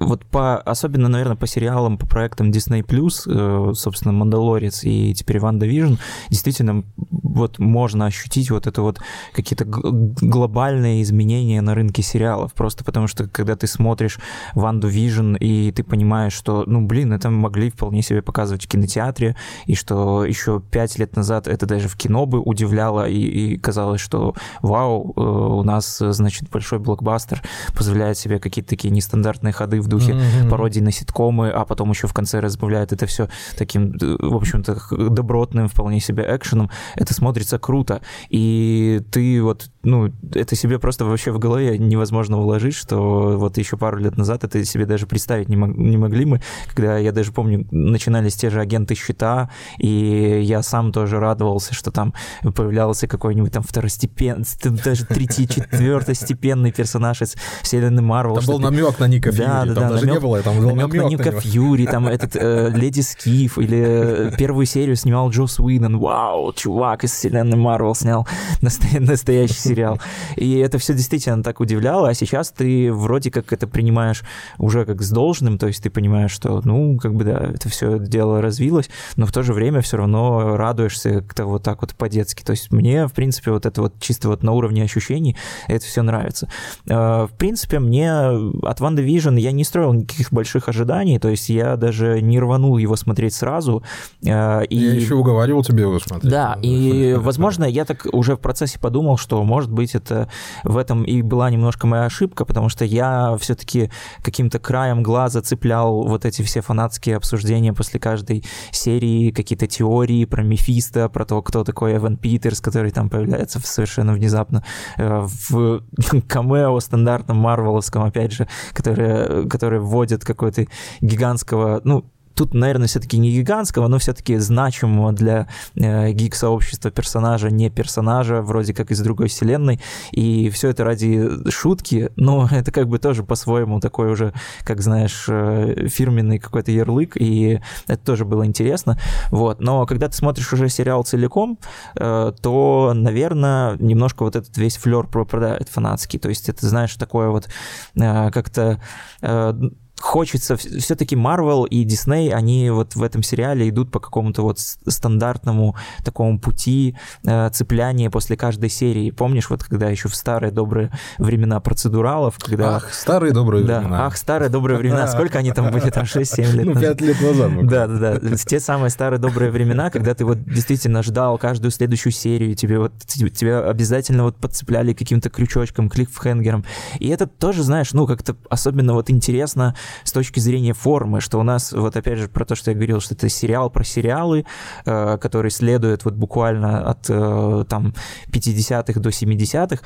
вот 0.01 0.25
по, 0.25 0.59
особенно, 0.59 1.09
наверное, 1.09 1.37
по 1.37 1.47
сериалам, 1.47 1.99
по 1.99 2.07
проектам 2.07 2.51
Disney+, 2.51 2.83
э, 2.83 3.75
собственно, 3.75 4.13
«Мандалорец» 4.13 4.83
и 4.83 5.15
теперь 5.15 5.39
«Ванда 5.39 5.67
Вижн», 5.67 5.95
действительно, 6.31 6.85
вот 6.97 7.59
можно 7.59 8.07
ощутить 8.07 8.51
вот 8.51 8.67
это 8.67 8.81
вот 8.81 8.99
какие-то 9.35 9.67
глобальные 9.67 11.03
изменения 11.03 11.61
на 11.61 11.75
рынке 11.75 12.03
сериалов, 12.03 12.55
просто 12.55 12.83
потому 12.83 13.09
что, 13.09 13.29
когда 13.29 13.57
ты 13.57 13.67
смотришь 13.67 14.19
«Ванду 14.55 14.89
Вижн», 14.89 15.35
и 15.35 15.71
ты 15.71 15.85
понимаешь, 15.85 16.33
что, 16.33 16.65
ну, 16.67 16.87
блин, 16.87 17.13
это 17.13 17.29
могли 17.29 17.71
вполне 17.71 18.01
себе 18.01 18.23
показывать 18.23 18.65
в 18.65 18.69
кинотеатре, 18.69 19.37
и 19.67 19.75
что 19.75 20.25
еще 20.25 20.63
пять 20.71 20.99
лет 20.99 21.15
назад 21.15 21.47
это 21.47 21.67
даже 21.67 21.89
в 21.89 21.97
кино 21.97 22.25
бы 22.25 22.41
удивляло, 22.41 23.07
и, 23.07 23.19
и 23.19 23.59
казалось, 23.59 24.01
что, 24.01 24.35
вау, 24.63 25.13
э, 25.15 25.21
у 25.21 25.63
нас, 25.63 25.99
значит, 25.99 26.49
большой 26.49 26.79
блокбастер 26.79 27.43
позволяет 27.77 28.17
себе 28.17 28.39
какие-то 28.39 28.71
такие 28.71 28.91
нестандартные 28.91 29.53
ходы 29.53 29.83
в 29.83 29.90
духе 29.91 30.13
mm-hmm. 30.13 30.49
пародий 30.49 30.81
на 30.81 30.93
ситкомы, 30.93 31.51
а 31.51 31.65
потом 31.65 31.91
еще 31.91 32.07
в 32.07 32.15
конце 32.15 32.41
разбавляют 32.41 32.93
это 32.93 33.07
все 33.07 33.29
таким, 33.57 33.93
в 34.01 34.37
общем-то, 34.37 34.79
добротным 35.11 35.69
вполне 35.69 36.01
себе 36.01 36.25
экшеном, 36.29 36.71
это 36.97 37.13
смотрится 37.13 37.59
круто. 37.59 38.01
И 38.31 39.03
ты 39.11 39.43
вот, 39.43 39.71
ну, 39.83 40.11
это 40.35 40.57
себе 40.57 40.79
просто 40.79 41.05
вообще 41.05 41.33
в 41.33 41.39
голове 41.39 41.79
невозможно 41.79 42.39
уложить, 42.39 42.75
что 42.75 43.37
вот 43.37 43.59
еще 43.59 43.77
пару 43.77 43.99
лет 43.99 44.17
назад 44.17 44.45
это 44.45 44.65
себе 44.65 44.87
даже 44.87 45.07
представить 45.07 45.49
не, 45.49 45.57
мог, 45.57 45.77
не 45.77 45.97
могли 45.97 46.25
мы, 46.25 46.41
когда 46.69 46.99
я 46.99 47.13
даже 47.13 47.33
помню, 47.33 47.67
начинались 47.71 48.37
те 48.37 48.51
же 48.51 48.61
агенты 48.61 48.95
щита, 48.95 49.51
и 49.79 50.41
я 50.43 50.63
сам 50.63 50.93
тоже 50.93 51.19
радовался, 51.19 51.75
что 51.75 51.91
там 51.91 52.15
появлялся 52.43 53.07
какой-нибудь 53.07 53.53
там 53.53 53.63
второстепенный, 53.63 54.47
даже 54.85 55.05
третий, 55.05 55.49
четвертостепенный 55.49 56.73
персонаж 56.73 57.23
из 57.23 57.35
вселенной 57.63 58.03
Марвел. 58.03 58.37
Там 58.37 58.47
был 58.47 58.59
намек 58.59 58.99
на 58.99 59.09
Ника 59.09 59.33
да, 59.33 59.63
Фьюри, 59.63 59.75
да, 59.75 59.80
там 59.81 59.91
даже 59.91 60.07
намек, 60.07 60.21
не 60.21 60.27
было, 60.27 60.43
там 60.43 60.57
был 60.59 60.71
намек, 60.71 60.95
намек 60.95 61.03
на 61.03 61.09
Ника 61.09 61.41
Фьюри, 61.41 61.87
там 61.87 62.07
этот 62.09 62.37
э, 62.37 62.71
Леди 62.75 63.01
Скиф, 63.01 63.59
или 63.59 63.79
э, 63.79 64.37
первую 64.37 64.67
серию 64.67 64.97
снимал 64.97 65.31
Джо 65.31 65.47
Уидон. 65.59 65.99
Вау, 65.99 66.53
чувак 66.53 67.05
из 67.05 67.13
вселенной 67.13 67.57
Марвел 67.57 67.95
снял 67.95 68.27
настоящий 68.61 69.55
сериал. 69.55 70.01
И 70.37 70.59
это 70.59 70.79
все 70.79 70.95
действительно 70.95 71.43
так 71.43 71.61
удивляло, 71.61 72.09
а 72.09 72.15
сейчас 72.15 72.51
ты 72.51 72.93
вроде 72.93 73.31
как 73.31 73.53
это 73.53 73.67
принимаешь 73.67 74.23
уже 74.59 74.85
как 74.85 75.03
с 75.03 75.11
должным, 75.11 75.59
то 75.59 75.67
есть 75.67 75.83
ты 75.83 75.91
понимаешь, 75.91 76.31
что, 76.31 76.61
ну, 76.65 76.99
как 76.99 77.15
бы, 77.15 77.25
да, 77.25 77.51
это 77.55 77.69
все 77.69 77.99
дело 77.99 78.41
развилось, 78.41 78.91
но 79.17 79.27
в 79.27 79.33
то 79.33 79.43
же 79.43 79.53
время 79.53 79.81
все 79.81 79.97
равно 79.97 80.57
радуешься 80.57 81.23
как-то 81.23 81.47
вот 81.47 81.63
так 81.63 81.81
вот 81.83 81.95
по-детски. 81.95 82.43
То 82.43 82.53
есть 82.53 82.73
мне, 82.73 83.07
в 83.07 83.13
принципе, 83.13 83.51
вот 83.51 83.67
это 83.67 83.83
вот 83.83 83.95
чисто 84.01 84.29
вот 84.29 84.43
на 84.43 84.53
уровне 84.53 84.83
ощущений 84.83 85.37
это 85.69 85.85
все 85.85 86.03
нравится. 86.03 86.49
Э, 86.89 87.27
в 87.31 87.37
принципе, 87.37 87.79
мне 87.79 88.13
от 88.13 88.81
Ванда 88.81 89.03
Vision 89.03 89.39
я 89.39 89.53
не 89.53 89.60
строил 89.65 89.93
никаких 89.93 90.33
больших 90.33 90.69
ожиданий, 90.69 91.19
то 91.19 91.29
есть 91.29 91.49
я 91.49 91.77
даже 91.77 92.21
не 92.21 92.39
рванул 92.39 92.79
его 92.79 92.97
смотреть 92.97 93.35
сразу. 93.35 93.83
Э, 94.25 94.65
и... 94.65 94.77
Я 94.77 94.95
еще 94.95 95.15
уговаривал 95.15 95.63
тебе 95.63 95.83
его 95.83 95.99
смотреть. 95.99 96.31
Да, 96.31 96.59
и, 96.63 97.15
возможно, 97.19 97.65
я 97.65 97.85
так 97.85 98.07
уже 98.13 98.37
в 98.37 98.41
процессе 98.41 98.79
подумал, 98.79 99.17
что, 99.17 99.43
может 99.45 99.71
быть, 99.71 99.95
это 99.95 100.29
в 100.65 100.77
этом 100.77 101.05
и 101.05 101.23
была 101.23 101.51
немножко 101.51 101.87
моя 101.87 102.05
ошибка, 102.05 102.45
потому 102.45 102.69
что 102.69 102.85
я 102.85 103.37
все-таки 103.41 103.91
каким-то 104.23 104.59
краем 104.59 105.03
глаза 105.03 105.43
цеплял 105.43 106.03
вот 106.03 106.25
эти 106.25 106.43
все 106.43 106.61
фанатские 106.61 107.17
обсуждения 107.17 107.73
после 107.73 108.01
каждой 108.01 108.45
серии, 108.71 109.31
какие-то 109.31 109.67
теории 109.67 110.25
про 110.25 110.43
Мефисто, 110.43 111.09
про 111.09 111.25
то, 111.25 111.43
кто 111.43 111.65
такой 111.65 111.97
Эван 111.97 112.17
Питерс, 112.17 112.61
который 112.61 112.91
там 112.91 113.09
появляется 113.09 113.61
совершенно 113.63 114.13
внезапно 114.13 114.65
э, 114.97 115.27
в 115.49 115.83
камео 116.29 116.79
стандартном 116.81 117.37
марвеловском, 117.37 118.05
опять 118.05 118.33
же, 118.33 118.49
который, 118.73 119.49
который 119.51 119.81
вводит 119.81 120.25
какой-то 120.25 120.67
гигантского, 121.03 121.83
ну, 121.85 122.05
тут, 122.41 122.55
наверное, 122.55 122.87
все-таки 122.87 123.19
не 123.19 123.31
гигантского, 123.33 123.87
но 123.89 123.99
все-таки 123.99 124.39
значимого 124.39 125.13
для 125.13 125.47
э, 125.75 126.11
гик-сообщества 126.13 126.91
персонажа, 126.91 127.51
не 127.51 127.69
персонажа, 127.69 128.41
вроде 128.41 128.73
как 128.73 128.91
из 128.91 129.01
другой 129.01 129.29
вселенной. 129.29 129.79
И 130.13 130.49
все 130.49 130.71
это 130.71 130.85
ради 130.85 131.29
шутки, 131.51 132.11
но 132.17 132.49
это 132.51 132.73
как 132.73 132.89
бы 132.89 132.99
тоже 132.99 133.25
по-своему 133.25 133.79
такой 133.79 134.11
уже, 134.11 134.33
как 134.65 134.81
знаешь, 134.81 135.27
э, 135.29 135.89
фирменный 135.89 136.39
какой-то 136.39 136.73
ярлык, 136.73 137.19
и 137.19 137.61
это 137.87 138.03
тоже 138.03 138.25
было 138.25 138.47
интересно. 138.47 138.99
Вот. 139.31 139.61
Но 139.61 139.85
когда 139.85 140.09
ты 140.09 140.15
смотришь 140.15 140.51
уже 140.55 140.71
сериал 140.71 141.05
целиком, 141.05 141.59
э, 141.95 142.33
то, 142.41 142.93
наверное, 142.95 143.77
немножко 143.77 144.23
вот 144.23 144.35
этот 144.35 144.57
весь 144.57 144.79
флер 144.79 145.07
пропадает 145.09 145.69
фанатский. 145.69 146.19
То 146.19 146.31
есть 146.31 146.49
это, 146.49 146.67
знаешь, 146.67 146.95
такое 146.95 147.29
вот 147.29 147.51
э, 147.97 148.31
как-то... 148.31 148.81
Э, 149.21 149.53
хочется 150.01 150.57
все-таки 150.57 151.15
Marvel 151.15 151.69
и 151.69 151.85
Disney, 151.85 152.31
они 152.33 152.71
вот 152.71 152.97
в 152.97 153.03
этом 153.03 153.23
сериале 153.23 153.69
идут 153.69 153.91
по 153.91 154.01
какому-то 154.01 154.43
вот 154.43 154.59
стандартному 154.59 155.77
такому 156.05 156.39
пути 156.39 156.97
э, 157.25 157.51
цепляния 157.51 158.11
после 158.11 158.37
каждой 158.37 158.71
серии. 158.71 159.11
Помнишь, 159.11 159.51
вот 159.51 159.63
когда 159.63 159.89
еще 159.89 160.09
в 160.09 160.17
старые 160.17 160.51
добрые 160.51 160.91
времена 161.19 161.61
процедуралов, 161.61 162.39
когда... 162.39 162.77
Ах, 162.77 162.93
старые 162.93 163.33
добрые 163.33 163.65
да, 163.65 163.81
времена. 163.81 164.07
Ах, 164.07 164.17
старые 164.17 164.49
добрые 164.49 164.79
времена. 164.79 165.07
Сколько 165.07 165.39
они 165.39 165.53
там 165.53 165.71
были? 165.71 165.91
Там 165.91 166.05
6-7 166.05 166.53
лет 166.53 166.67
Ну, 166.67 166.81
5 166.81 167.01
лет 167.01 167.21
назад. 167.21 167.67
Да, 167.67 167.87
да, 167.87 168.19
да. 168.19 168.37
В 168.37 168.45
те 168.47 168.61
самые 168.61 168.91
старые 168.91 169.21
добрые 169.21 169.51
времена, 169.51 169.91
когда 169.91 170.15
ты 170.15 170.25
вот 170.25 170.43
действительно 170.45 171.03
ждал 171.03 171.37
каждую 171.39 171.71
следующую 171.71 172.13
серию, 172.13 172.55
тебе 172.55 172.79
вот 172.79 172.93
тебя 173.07 173.61
обязательно 173.69 174.25
вот 174.25 174.37
подцепляли 174.37 174.93
каким-то 174.93 175.31
крючочком, 175.31 175.89
кликфхенгером. 175.89 176.65
И 176.99 177.09
это 177.09 177.27
тоже, 177.27 177.63
знаешь, 177.63 177.93
ну, 177.93 178.07
как-то 178.07 178.37
особенно 178.49 178.95
вот 178.95 179.11
интересно 179.11 179.75
с 180.05 180.13
точки 180.13 180.41
зрения 180.41 180.73
формы, 180.73 181.21
что 181.21 181.39
у 181.39 181.43
нас, 181.43 181.73
вот 181.73 181.97
опять 181.97 182.19
же, 182.19 182.29
про 182.29 182.45
то, 182.45 182.55
что 182.55 182.71
я 182.71 182.75
говорил, 182.75 183.01
что 183.01 183.15
это 183.15 183.29
сериал 183.29 183.71
про 183.71 183.85
сериалы, 183.85 184.45
э, 184.85 185.19
который 185.19 185.51
следует 185.51 186.05
вот 186.05 186.15
буквально 186.15 186.89
от 186.91 187.07
э, 187.09 187.65
там 187.69 187.95
50-х 188.33 189.01
до 189.01 189.09
70-х. 189.11 189.83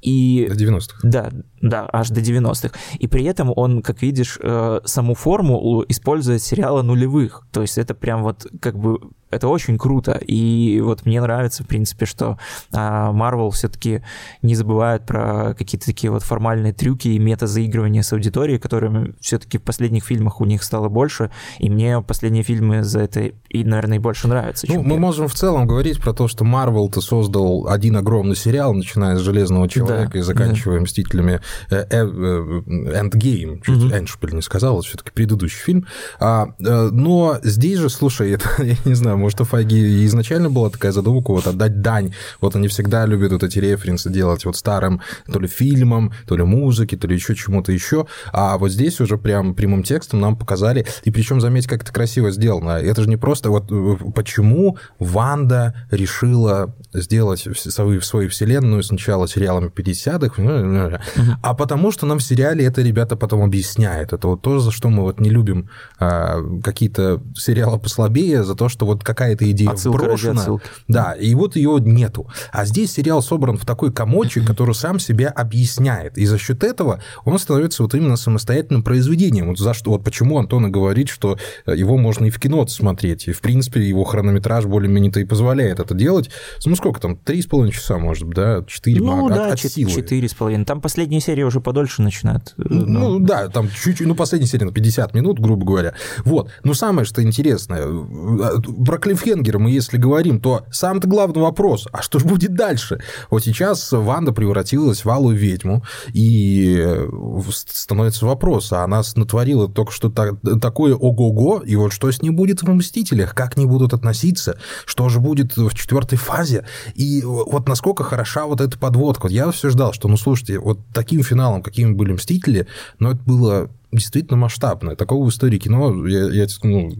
И... 0.00 0.46
До 0.48 0.54
90-х. 0.54 0.98
Да, 1.02 1.30
да, 1.60 1.88
аж 1.92 2.10
до 2.10 2.20
90-х. 2.20 2.78
И 2.98 3.06
при 3.08 3.24
этом 3.24 3.52
он, 3.54 3.82
как 3.82 4.02
видишь, 4.02 4.38
э, 4.40 4.80
саму 4.84 5.14
форму 5.14 5.84
использует 5.88 6.42
сериала 6.42 6.82
нулевых. 6.82 7.46
То 7.52 7.62
есть 7.62 7.78
это 7.78 7.94
прям 7.94 8.22
вот 8.22 8.46
как 8.60 8.78
бы 8.78 9.00
это 9.30 9.48
очень 9.48 9.76
круто. 9.76 10.12
И 10.12 10.80
вот 10.80 11.04
мне 11.04 11.20
нравится, 11.20 11.62
в 11.62 11.66
принципе, 11.66 12.06
что 12.06 12.38
а, 12.72 13.12
Marvel 13.12 13.50
все-таки 13.50 14.02
не 14.40 14.54
забывает 14.54 15.04
про 15.04 15.54
какие-то 15.54 15.86
такие 15.86 16.10
вот 16.10 16.22
формальные 16.22 16.72
трюки 16.72 17.08
и 17.08 17.18
мета-заигрывания 17.18 18.02
с 18.02 18.12
аудиторией, 18.12 18.58
которыми 18.58 19.14
все-таки 19.20 19.58
в 19.58 19.62
последних 19.62 20.04
фильмах 20.04 20.40
у 20.40 20.44
них 20.44 20.62
стало 20.62 20.88
больше. 20.88 21.30
И 21.58 21.68
мне 21.68 22.00
последние 22.00 22.42
фильмы 22.42 22.82
за 22.82 23.00
это, 23.00 23.20
и, 23.20 23.64
наверное, 23.64 23.98
и 23.98 24.00
больше 24.00 24.28
нравятся. 24.28 24.66
Ну, 24.68 24.82
мы 24.82 24.98
можем 24.98 25.28
в 25.28 25.34
целом 25.34 25.66
говорить 25.66 26.00
про 26.00 26.14
то, 26.14 26.28
что 26.28 26.44
Marvel-то 26.44 27.00
создал 27.00 27.68
один 27.68 27.96
огромный 27.96 28.36
сериал, 28.36 28.72
начиная 28.72 29.16
с 29.16 29.20
«Железного 29.20 29.68
человека» 29.68 29.87
да, 29.88 30.18
и 30.18 30.20
заканчивая 30.22 30.76
да. 30.76 30.82
«Мстителями» 30.82 31.40
э, 31.70 31.84
э, 31.90 32.04
Endgame. 32.04 33.62
Чуть 33.64 33.84
угу. 33.84 33.94
Эндшпиль 33.94 34.34
не 34.34 34.42
сказал, 34.42 34.78
это 34.78 34.88
все-таки 34.88 35.10
предыдущий 35.12 35.58
фильм. 35.58 35.86
А, 36.20 36.48
э, 36.58 36.90
но 36.92 37.38
здесь 37.42 37.78
же, 37.78 37.88
слушай, 37.90 38.30
это, 38.32 38.48
я 38.62 38.76
не 38.84 38.94
знаю, 38.94 39.18
может, 39.18 39.40
у 39.40 39.44
Файги 39.44 40.04
изначально 40.06 40.50
была 40.50 40.70
такая 40.70 40.92
задумка 40.92 41.32
вот 41.32 41.46
отдать 41.46 41.80
дань. 41.80 42.14
Вот 42.40 42.56
они 42.56 42.68
всегда 42.68 43.06
любят 43.06 43.32
вот 43.32 43.42
эти 43.42 43.58
референсы 43.58 44.10
делать 44.10 44.44
вот 44.44 44.56
старым 44.56 45.00
то 45.30 45.38
ли 45.38 45.48
фильмам, 45.48 46.12
то 46.26 46.36
ли 46.36 46.44
музыке, 46.44 46.96
то 46.96 47.06
ли 47.06 47.14
еще 47.14 47.34
чему-то 47.34 47.72
еще. 47.72 48.06
А 48.32 48.58
вот 48.58 48.70
здесь 48.70 49.00
уже 49.00 49.18
прям 49.18 49.54
прямым 49.54 49.82
текстом 49.82 50.20
нам 50.20 50.36
показали. 50.36 50.86
И 51.04 51.10
причем, 51.10 51.40
заметь, 51.40 51.66
как 51.66 51.82
это 51.82 51.92
красиво 51.92 52.30
сделано. 52.30 52.70
Это 52.70 53.02
же 53.02 53.08
не 53.08 53.16
просто 53.16 53.50
вот 53.50 53.70
э, 53.70 53.96
почему 54.14 54.78
Ванда 54.98 55.74
решила 55.90 56.74
сделать 56.92 57.46
свою, 57.56 58.00
свою 58.00 58.30
вселенную 58.30 58.82
сначала 58.82 59.28
сериалами 59.28 59.68
50-х, 59.78 61.00
а 61.42 61.54
потому 61.54 61.90
что 61.92 62.06
нам 62.06 62.18
в 62.18 62.22
сериале 62.22 62.64
это 62.64 62.82
ребята 62.82 63.16
потом 63.16 63.42
объясняют. 63.42 64.12
Это 64.12 64.28
вот 64.28 64.42
то, 64.42 64.58
за 64.58 64.70
что 64.70 64.88
мы 64.88 65.02
вот 65.02 65.20
не 65.20 65.30
любим 65.30 65.68
а, 65.98 66.38
какие-то 66.62 67.22
сериалы 67.36 67.78
послабее, 67.78 68.44
за 68.44 68.54
то, 68.54 68.68
что 68.68 68.86
вот 68.86 69.04
какая-то 69.04 69.50
идея 69.50 69.70
Отсылка 69.70 70.04
вброшена. 70.04 70.44
Да, 70.88 71.12
и 71.12 71.34
вот 71.34 71.56
ее 71.56 71.78
нету. 71.80 72.28
А 72.52 72.64
здесь 72.64 72.92
сериал 72.92 73.22
собран 73.22 73.56
в 73.56 73.66
такой 73.66 73.92
комочек, 73.92 74.46
который 74.46 74.74
сам 74.74 74.98
себя 74.98 75.28
объясняет. 75.28 76.18
И 76.18 76.26
за 76.26 76.38
счет 76.38 76.64
этого 76.64 77.02
он 77.24 77.38
становится 77.38 77.82
вот 77.82 77.94
именно 77.94 78.16
самостоятельным 78.16 78.82
произведением. 78.82 79.48
Вот 79.48 79.58
за 79.58 79.74
что, 79.74 79.92
вот 79.92 80.04
почему 80.04 80.38
Антона 80.38 80.68
говорит, 80.68 81.08
что 81.08 81.38
его 81.66 81.96
можно 81.96 82.26
и 82.26 82.30
в 82.30 82.40
кино 82.40 82.66
смотреть. 82.66 83.28
И, 83.28 83.32
в 83.32 83.40
принципе, 83.40 83.80
его 83.80 84.04
хронометраж 84.04 84.66
более-менее-то 84.66 85.20
и 85.20 85.24
позволяет 85.24 85.80
это 85.80 85.94
делать. 85.94 86.30
Ну, 86.64 86.76
сколько 86.76 87.00
там, 87.00 87.16
три 87.16 87.42
с 87.42 87.46
половиной 87.46 87.72
часа, 87.72 87.98
может 87.98 88.24
быть, 88.24 88.36
да? 88.36 88.64
Четыре 88.66 89.00
ну, 89.00 89.26
от, 89.26 89.34
да, 89.34 89.52
от 89.52 89.58
силы. 89.68 89.90
четыре 89.90 90.28
с 90.28 90.34
половиной. 90.34 90.64
Там 90.64 90.80
последняя 90.80 91.20
серия 91.20 91.44
уже 91.44 91.60
подольше 91.60 92.02
начинает. 92.02 92.54
Э, 92.58 92.64
ну, 92.68 93.18
но... 93.18 93.26
да, 93.26 93.48
там 93.48 93.68
чуть-чуть, 93.68 94.06
ну, 94.06 94.14
последняя 94.14 94.48
серия 94.48 94.66
на 94.66 94.72
50 94.72 95.14
минут, 95.14 95.38
грубо 95.40 95.64
говоря. 95.64 95.94
Вот. 96.24 96.50
Но 96.62 96.74
самое, 96.74 97.06
что 97.06 97.22
интересное, 97.22 97.86
э, 97.86 98.60
про 98.84 98.98
про 98.98 99.10
клиффхенгера 99.10 99.58
мы 99.58 99.70
если 99.70 99.96
говорим, 99.96 100.40
то 100.40 100.64
сам-то 100.70 101.08
главный 101.08 101.40
вопрос, 101.40 101.86
а 101.92 102.02
что 102.02 102.18
же 102.18 102.26
будет 102.26 102.54
дальше? 102.54 103.00
Вот 103.30 103.44
сейчас 103.44 103.92
Ванда 103.92 104.32
превратилась 104.32 105.04
в 105.04 105.10
алую 105.10 105.36
ведьму, 105.36 105.84
и 106.12 106.76
э, 106.78 107.08
становится 107.50 108.26
вопрос, 108.26 108.72
а 108.72 108.84
она 108.84 109.02
натворила 109.14 109.68
только 109.68 109.92
что 109.92 110.10
такое 110.10 110.94
ого-го, 110.94 111.62
и 111.64 111.76
вот 111.76 111.92
что 111.92 112.10
с 112.10 112.22
ней 112.22 112.30
будет 112.30 112.62
в 112.62 112.68
«Мстителях», 112.68 113.34
как 113.34 113.56
они 113.56 113.66
будут 113.66 113.94
относиться, 113.94 114.58
что 114.84 115.08
же 115.08 115.20
будет 115.20 115.56
в 115.56 115.72
четвертой 115.74 116.18
фазе, 116.18 116.66
и 116.94 117.22
вот 117.24 117.68
насколько 117.68 118.02
хороша 118.02 118.46
вот 118.46 118.60
эта 118.60 118.78
подводка. 118.78 119.28
Я 119.28 119.46
все 119.58 119.70
ждал, 119.70 119.92
что, 119.92 120.08
ну, 120.08 120.16
слушайте, 120.16 120.58
вот 120.58 120.80
таким 120.92 121.22
финалом, 121.22 121.62
какими 121.62 121.92
были 121.92 122.12
«Мстители», 122.12 122.66
но 122.98 123.12
это 123.12 123.20
было 123.24 123.70
действительно 123.92 124.36
масштабное. 124.36 124.96
Такого 124.96 125.24
в 125.24 125.30
истории 125.30 125.58
кино, 125.58 126.06
я, 126.06 126.28
я 126.30 126.46
ну, 126.62 126.90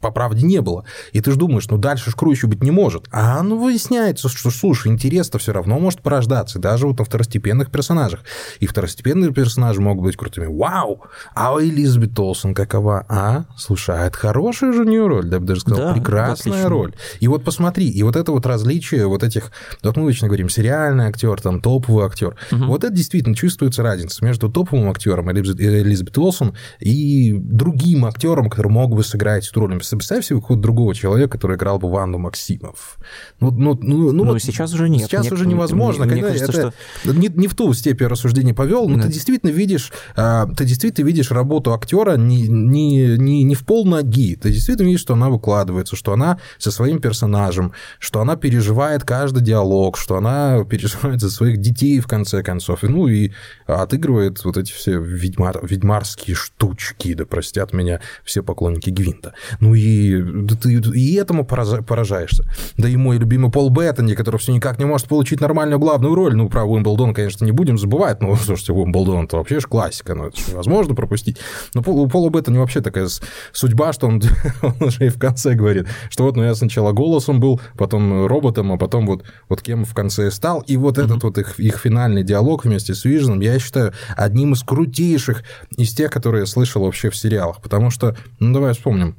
по 0.00 0.10
правде, 0.10 0.44
не 0.44 0.60
было. 0.60 0.84
И 1.12 1.20
ты 1.20 1.30
же 1.30 1.38
думаешь, 1.38 1.68
ну 1.68 1.78
дальше 1.78 2.10
ж 2.10 2.14
круче 2.14 2.46
быть 2.46 2.62
не 2.62 2.70
может. 2.70 3.06
А 3.10 3.42
ну 3.42 3.58
выясняется, 3.58 4.28
что, 4.28 4.50
слушай, 4.50 4.92
интерес-то 4.92 5.38
все 5.38 5.52
равно 5.52 5.78
может 5.78 6.02
порождаться, 6.02 6.58
даже 6.58 6.86
вот 6.86 6.98
на 6.98 7.04
второстепенных 7.04 7.70
персонажах. 7.70 8.20
И 8.60 8.66
второстепенные 8.66 9.32
персонажи 9.32 9.80
могут 9.80 10.04
быть 10.04 10.16
крутыми. 10.16 10.46
Вау! 10.46 11.02
А 11.34 11.54
Элизабет 11.60 12.18
Олсен 12.18 12.54
какова? 12.54 13.06
А? 13.08 13.44
Слушай, 13.56 13.96
а 13.96 14.06
это 14.06 14.16
хорошая 14.18 14.72
же 14.72 14.82
у 14.82 14.84
нее 14.84 15.06
роль, 15.06 15.28
я 15.30 15.40
бы 15.40 15.46
даже 15.46 15.62
сказал, 15.62 15.88
да, 15.88 15.94
прекрасная 15.94 16.68
роль. 16.68 16.94
И 17.20 17.28
вот 17.28 17.44
посмотри, 17.44 17.88
и 17.88 18.02
вот 18.02 18.16
это 18.16 18.32
вот 18.32 18.46
различие 18.46 19.06
вот 19.06 19.22
этих, 19.22 19.50
вот 19.82 19.96
мы 19.96 20.08
вечно 20.08 20.28
говорим, 20.28 20.48
сериальный 20.48 21.06
актер, 21.06 21.40
там, 21.40 21.60
топовый 21.60 22.06
актер. 22.06 22.36
Угу. 22.52 22.64
Вот 22.64 22.84
это 22.84 22.92
действительно 22.92 23.34
чувствуется 23.34 23.82
разница 23.82 24.24
между 24.24 24.50
топовым 24.50 24.90
актером 24.90 25.30
Элизабет 25.30 26.16
Олсен 26.34 26.54
и 26.80 27.32
другим 27.32 28.04
актерам, 28.04 28.50
который 28.50 28.68
мог 28.68 28.94
бы 28.94 29.04
сыграть 29.04 29.48
эту 29.48 29.60
роль. 29.60 29.78
Представь 29.78 30.24
себе 30.24 30.40
какого-то 30.40 30.62
другого 30.62 30.94
человека, 30.94 31.32
который 31.32 31.56
играл 31.56 31.78
бы 31.78 31.90
Ванну 31.90 32.18
Максимов. 32.18 32.98
Ну, 33.40 33.50
ну, 33.50 33.78
ну, 33.80 34.12
ну, 34.12 34.24
вот 34.24 34.42
сейчас 34.42 34.72
уже 34.74 34.88
нет. 34.88 35.08
Сейчас 35.08 35.24
мне, 35.26 35.32
уже 35.34 35.46
невозможно. 35.46 36.04
Мне, 36.04 36.14
мне 36.14 36.22
кажется, 36.22 36.44
это 36.44 36.74
что... 37.02 37.12
не, 37.12 37.28
не 37.28 37.48
в 37.48 37.54
ту 37.54 37.72
степень 37.72 38.06
рассуждения 38.06 38.54
повел, 38.54 38.88
но 38.88 38.96
да. 38.96 39.04
ты 39.04 39.08
действительно 39.08 39.50
видишь, 39.50 39.92
а, 40.16 40.46
ты 40.46 40.64
действительно 40.64 41.06
видишь 41.06 41.30
работу 41.30 41.72
актера 41.72 42.16
не, 42.16 42.48
не, 42.48 43.16
не, 43.18 43.42
не 43.44 43.54
в 43.54 43.64
пол 43.64 43.84
ноги. 43.84 44.36
Ты 44.36 44.50
действительно 44.50 44.86
видишь, 44.86 45.00
что 45.00 45.14
она 45.14 45.28
выкладывается, 45.28 45.96
что 45.96 46.12
она 46.12 46.38
со 46.58 46.70
своим 46.70 47.00
персонажем, 47.00 47.72
что 47.98 48.20
она 48.20 48.36
переживает 48.36 49.04
каждый 49.04 49.42
диалог, 49.42 49.96
что 49.96 50.16
она 50.16 50.64
переживает 50.68 51.20
за 51.20 51.30
своих 51.30 51.58
детей, 51.58 52.00
в 52.00 52.06
конце 52.06 52.42
концов. 52.42 52.82
Ну 52.82 53.08
и 53.08 53.32
отыгрывает 53.66 54.44
вот 54.44 54.56
эти 54.56 54.72
все 54.72 54.98
ведьмар, 55.00 55.60
ведьмарские 55.62 56.23
всякие 56.24 56.36
штучки, 56.36 57.14
да 57.14 57.26
простят 57.26 57.72
меня 57.72 58.00
все 58.24 58.42
поклонники 58.42 58.90
Гвинта. 58.90 59.34
Ну 59.60 59.74
и 59.74 60.22
да 60.22 60.56
ты 60.56 60.74
и 60.74 61.14
этому 61.14 61.44
поражаешься. 61.44 62.44
Да 62.76 62.88
и 62.88 62.96
мой 62.96 63.18
любимый 63.18 63.50
Пол 63.50 63.70
Беттани, 63.70 64.14
который 64.14 64.38
все 64.38 64.52
никак 64.52 64.78
не 64.78 64.84
может 64.86 65.08
получить 65.08 65.40
нормальную 65.40 65.78
главную 65.78 66.14
роль. 66.14 66.34
Ну, 66.34 66.48
про 66.48 66.64
Уимблдон, 66.64 67.14
конечно, 67.14 67.44
не 67.44 67.52
будем 67.52 67.78
забывать, 67.78 68.22
но, 68.22 68.36
слушайте, 68.42 68.72
Уимблдон 68.72 69.24
это 69.24 69.36
вообще 69.36 69.60
же 69.60 69.66
классика, 69.66 70.14
ну, 70.14 70.26
это 70.26 70.40
же 70.40 70.50
невозможно 70.50 70.94
пропустить. 70.94 71.38
Но 71.74 71.82
у 71.86 72.08
Пола 72.08 72.30
Беттани 72.30 72.58
вообще 72.58 72.80
такая 72.80 73.08
судьба, 73.52 73.92
что 73.92 74.06
он, 74.06 74.22
он 74.62 74.74
уже 74.80 75.06
и 75.06 75.08
в 75.08 75.18
конце 75.18 75.54
говорит, 75.54 75.86
что 76.08 76.24
вот, 76.24 76.36
ну, 76.36 76.44
я 76.44 76.54
сначала 76.54 76.92
голосом 76.92 77.40
был, 77.40 77.60
потом 77.76 78.26
роботом, 78.26 78.72
а 78.72 78.78
потом 78.78 79.06
вот, 79.06 79.24
вот 79.48 79.62
кем 79.62 79.84
в 79.84 79.94
конце 79.94 80.30
стал. 80.30 80.60
И 80.66 80.76
вот 80.76 80.96
mm-hmm. 80.96 81.04
этот 81.04 81.24
вот 81.24 81.38
их, 81.38 81.60
их 81.60 81.78
финальный 81.78 82.22
диалог 82.22 82.64
вместе 82.64 82.94
с 82.94 83.04
Виженом, 83.04 83.40
я 83.40 83.58
считаю, 83.58 83.92
одним 84.16 84.54
из 84.54 84.62
крутейших 84.62 85.42
из 85.76 85.92
тех, 85.92 86.10
которые 86.14 86.42
я 86.42 86.46
слышал 86.46 86.84
вообще 86.84 87.10
в 87.10 87.16
сериалах. 87.16 87.60
Потому 87.60 87.90
что, 87.90 88.16
ну 88.38 88.54
давай 88.54 88.72
вспомним, 88.72 89.16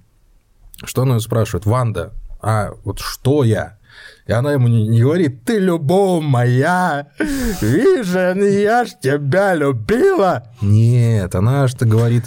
что 0.85 1.01
она 1.01 1.19
спрашивает, 1.19 1.65
Ванда, 1.65 2.13
а 2.41 2.71
вот 2.85 2.99
что 2.99 3.43
я? 3.43 3.77
И 4.27 4.31
она 4.31 4.53
ему 4.53 4.69
не, 4.69 4.87
не 4.87 5.01
говорит, 5.01 5.43
ты 5.43 5.59
любовь 5.59 6.23
моя, 6.23 7.07
Вижен, 7.61 8.41
я 8.43 8.85
ж 8.85 8.91
тебя 9.01 9.55
любила. 9.55 10.47
Нет, 10.61 11.35
она 11.35 11.67
что 11.67 11.85
говорит 11.85 12.23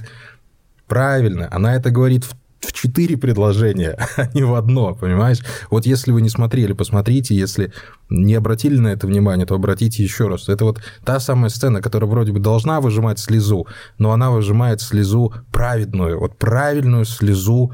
правильно, 0.87 1.48
она 1.50 1.75
это 1.75 1.90
говорит 1.90 2.25
в 2.25 2.32
в 2.61 2.73
четыре 2.73 3.17
предложения, 3.17 3.97
а 4.17 4.29
не 4.35 4.43
в 4.43 4.55
одно, 4.55 4.95
понимаешь? 4.95 5.38
Вот 5.71 5.87
если 5.87 6.12
вы 6.12 6.23
не 6.23 6.29
смотрели, 6.29 6.73
посмотрите, 6.73 7.35
если 7.35 7.73
не 8.11 8.35
обратили 8.35 8.79
на 8.79 8.88
это 8.88 9.07
внимание, 9.07 9.47
то 9.47 9.55
обратите 9.55 10.03
еще 10.03 10.29
раз. 10.29 10.49
Это 10.49 10.65
вот 10.65 10.81
та 11.05 11.21
самая 11.21 11.50
сцена, 11.50 11.81
которая 11.81 12.11
вроде 12.11 12.33
бы 12.33 12.41
должна 12.41 12.81
выжимать 12.81 13.19
слезу, 13.19 13.67
но 13.99 14.12
она 14.12 14.31
выжимает 14.31 14.81
слезу 14.81 15.33
праведную, 15.53 16.19
вот 16.19 16.38
правильную 16.38 17.05
слезу, 17.05 17.73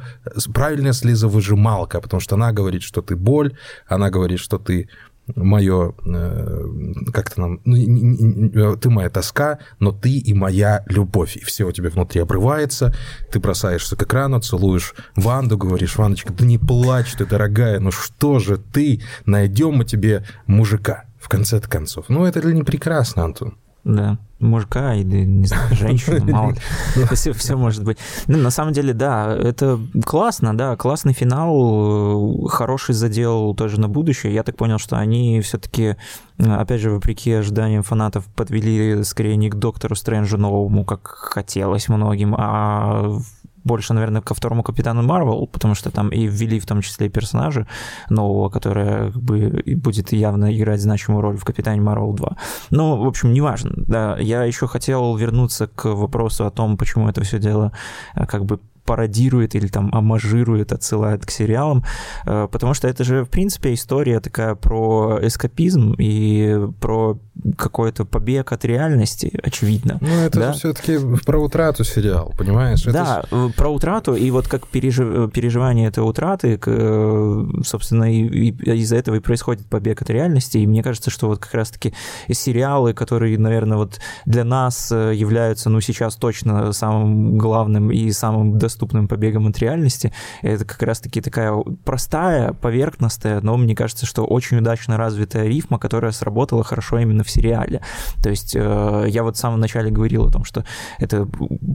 правильная 0.52 0.92
слезовыжималка, 0.92 2.00
потому 2.00 2.20
что 2.20 2.34
она 2.34 2.52
говорит, 2.52 2.82
что 2.82 3.00
ты 3.00 3.16
боль, 3.16 3.56
она 3.86 4.10
говорит, 4.10 4.40
что 4.40 4.58
ты 4.58 4.88
мое, 5.34 5.94
э, 6.04 6.64
как-то 7.12 7.40
нам, 7.40 7.60
ну, 7.64 8.76
ты 8.76 8.90
моя 8.90 9.10
тоска, 9.10 9.58
но 9.78 9.92
ты 9.92 10.18
и 10.18 10.34
моя 10.34 10.84
любовь. 10.86 11.36
И 11.36 11.44
все 11.44 11.64
у 11.64 11.72
тебя 11.72 11.90
внутри 11.90 12.20
обрывается, 12.20 12.94
ты 13.32 13.40
бросаешься 13.40 13.96
к 13.96 14.02
экрану, 14.02 14.40
целуешь 14.40 14.94
Ванду, 15.16 15.56
говоришь, 15.56 15.96
Вандочка, 15.96 16.32
да 16.32 16.44
не 16.44 16.58
плачь 16.58 17.12
ты, 17.14 17.26
дорогая, 17.26 17.80
ну 17.80 17.90
что 17.90 18.38
же 18.38 18.58
ты, 18.58 19.02
найдем 19.24 19.74
мы 19.74 19.84
тебе 19.84 20.24
мужика 20.46 21.04
в 21.18 21.28
конце 21.28 21.60
концов. 21.60 22.06
Ну, 22.08 22.24
это 22.24 22.40
ли 22.40 22.54
не 22.54 22.62
прекрасно, 22.62 23.24
Антон? 23.24 23.56
Да, 23.84 24.16
мужика 24.40 24.94
или, 24.94 25.24
не 25.24 25.46
знаю, 25.46 25.74
женщину, 25.76 26.24
мало 26.32 26.52
ли. 26.52 26.58
Все, 27.12 27.32
все 27.32 27.56
может 27.56 27.84
быть. 27.84 27.98
Ну, 28.26 28.38
на 28.38 28.50
самом 28.50 28.72
деле, 28.72 28.94
да, 28.94 29.34
это 29.34 29.78
классно, 30.04 30.56
да, 30.56 30.76
классный 30.76 31.12
финал, 31.12 32.46
хороший 32.48 32.94
задел 32.94 33.54
тоже 33.54 33.78
на 33.78 33.88
будущее. 33.88 34.32
Я 34.32 34.42
так 34.42 34.56
понял, 34.56 34.78
что 34.78 34.96
они 34.96 35.40
все-таки, 35.42 35.96
опять 36.38 36.80
же, 36.80 36.90
вопреки 36.90 37.32
ожиданиям 37.32 37.82
фанатов, 37.82 38.24
подвели 38.34 39.04
скорее 39.04 39.36
не 39.36 39.50
к 39.50 39.54
Доктору 39.54 39.94
Стрэнджу 39.94 40.38
новому, 40.38 40.84
как 40.84 41.06
хотелось 41.06 41.88
многим, 41.88 42.34
а 42.38 43.18
больше, 43.64 43.94
наверное, 43.94 44.22
ко 44.22 44.34
второму 44.34 44.62
Капитану 44.62 45.02
Марвел, 45.02 45.46
потому 45.46 45.74
что 45.74 45.90
там 45.90 46.10
и 46.10 46.26
ввели 46.26 46.60
в 46.60 46.66
том 46.66 46.82
числе 46.82 47.08
персонажа 47.08 47.66
нового, 48.10 48.48
который 48.48 49.12
как 49.12 49.22
бы 49.22 49.62
будет 49.76 50.12
явно 50.12 50.54
играть 50.56 50.80
значимую 50.80 51.22
роль 51.22 51.36
в 51.36 51.44
Капитане 51.44 51.80
Марвел 51.80 52.12
2. 52.12 52.36
Ну, 52.70 52.96
в 52.96 53.06
общем, 53.06 53.32
неважно. 53.32 53.72
Да, 53.76 54.16
я 54.18 54.44
еще 54.44 54.66
хотел 54.66 55.16
вернуться 55.16 55.66
к 55.66 55.86
вопросу 55.94 56.46
о 56.46 56.50
том, 56.50 56.76
почему 56.76 57.08
это 57.08 57.22
все 57.22 57.38
дело 57.38 57.72
э, 58.14 58.26
как 58.26 58.44
бы 58.44 58.60
пародирует 58.84 59.54
или 59.54 59.66
там 59.66 59.90
амажирует, 59.94 60.72
отсылает 60.72 61.24
к 61.24 61.30
сериалам, 61.30 61.84
э, 62.26 62.48
потому 62.50 62.74
что 62.74 62.88
это 62.88 63.04
же, 63.04 63.24
в 63.24 63.30
принципе, 63.30 63.72
история 63.72 64.20
такая 64.20 64.54
про 64.54 65.18
эскапизм 65.22 65.94
и 65.98 66.68
про 66.80 67.18
какой-то 67.56 68.04
побег 68.04 68.52
от 68.52 68.64
реальности, 68.64 69.38
очевидно. 69.42 69.98
Ну, 70.00 70.08
это 70.08 70.38
да? 70.38 70.52
все-таки 70.52 70.98
про 71.24 71.38
утрату 71.38 71.84
сериал, 71.84 72.32
понимаешь? 72.38 72.82
Да, 72.84 73.24
это... 73.24 73.28
Э, 73.36 73.48
про 73.56 73.68
утрату, 73.70 74.14
и 74.14 74.30
вот 74.30 74.48
как 74.48 74.66
пережив... 74.68 75.32
переживание 75.32 75.88
этой 75.88 76.00
утраты, 76.00 76.58
э, 76.64 77.46
собственно, 77.64 78.12
и, 78.12 78.50
и 78.50 78.76
из-за 78.78 78.96
этого 78.96 79.16
и 79.16 79.20
происходит 79.20 79.66
побег 79.66 80.02
от 80.02 80.10
реальности, 80.10 80.58
и 80.58 80.66
мне 80.66 80.82
кажется, 80.82 81.10
что 81.10 81.26
вот 81.26 81.40
как 81.40 81.54
раз-таки 81.54 81.92
сериалы, 82.30 82.94
которые, 82.94 83.38
наверное, 83.38 83.78
вот 83.78 84.00
для 84.26 84.44
нас 84.44 84.90
являются, 84.90 85.70
ну, 85.70 85.80
сейчас 85.80 86.16
точно 86.16 86.72
самым 86.72 87.36
главным 87.36 87.90
и 87.90 88.10
самым 88.12 88.58
доступным 88.58 89.08
побегом 89.08 89.48
от 89.48 89.58
реальности. 89.58 90.12
Это 90.42 90.64
как 90.64 90.82
раз-таки 90.82 91.20
такая 91.20 91.52
простая, 91.84 92.52
поверхностная, 92.52 93.40
но 93.40 93.56
мне 93.56 93.74
кажется, 93.74 94.06
что 94.06 94.24
очень 94.24 94.58
удачно 94.58 94.96
развитая 94.96 95.46
рифма, 95.46 95.78
которая 95.78 96.12
сработала 96.12 96.62
хорошо 96.62 96.98
именно 96.98 97.23
в 97.24 97.30
сериале. 97.30 97.80
То 98.22 98.30
есть 98.30 98.54
э, 98.54 99.06
я 99.08 99.22
вот 99.22 99.36
в 99.36 99.38
самом 99.38 99.60
начале 99.60 99.90
говорил 99.90 100.26
о 100.26 100.30
том, 100.30 100.44
что 100.44 100.64
это 100.98 101.28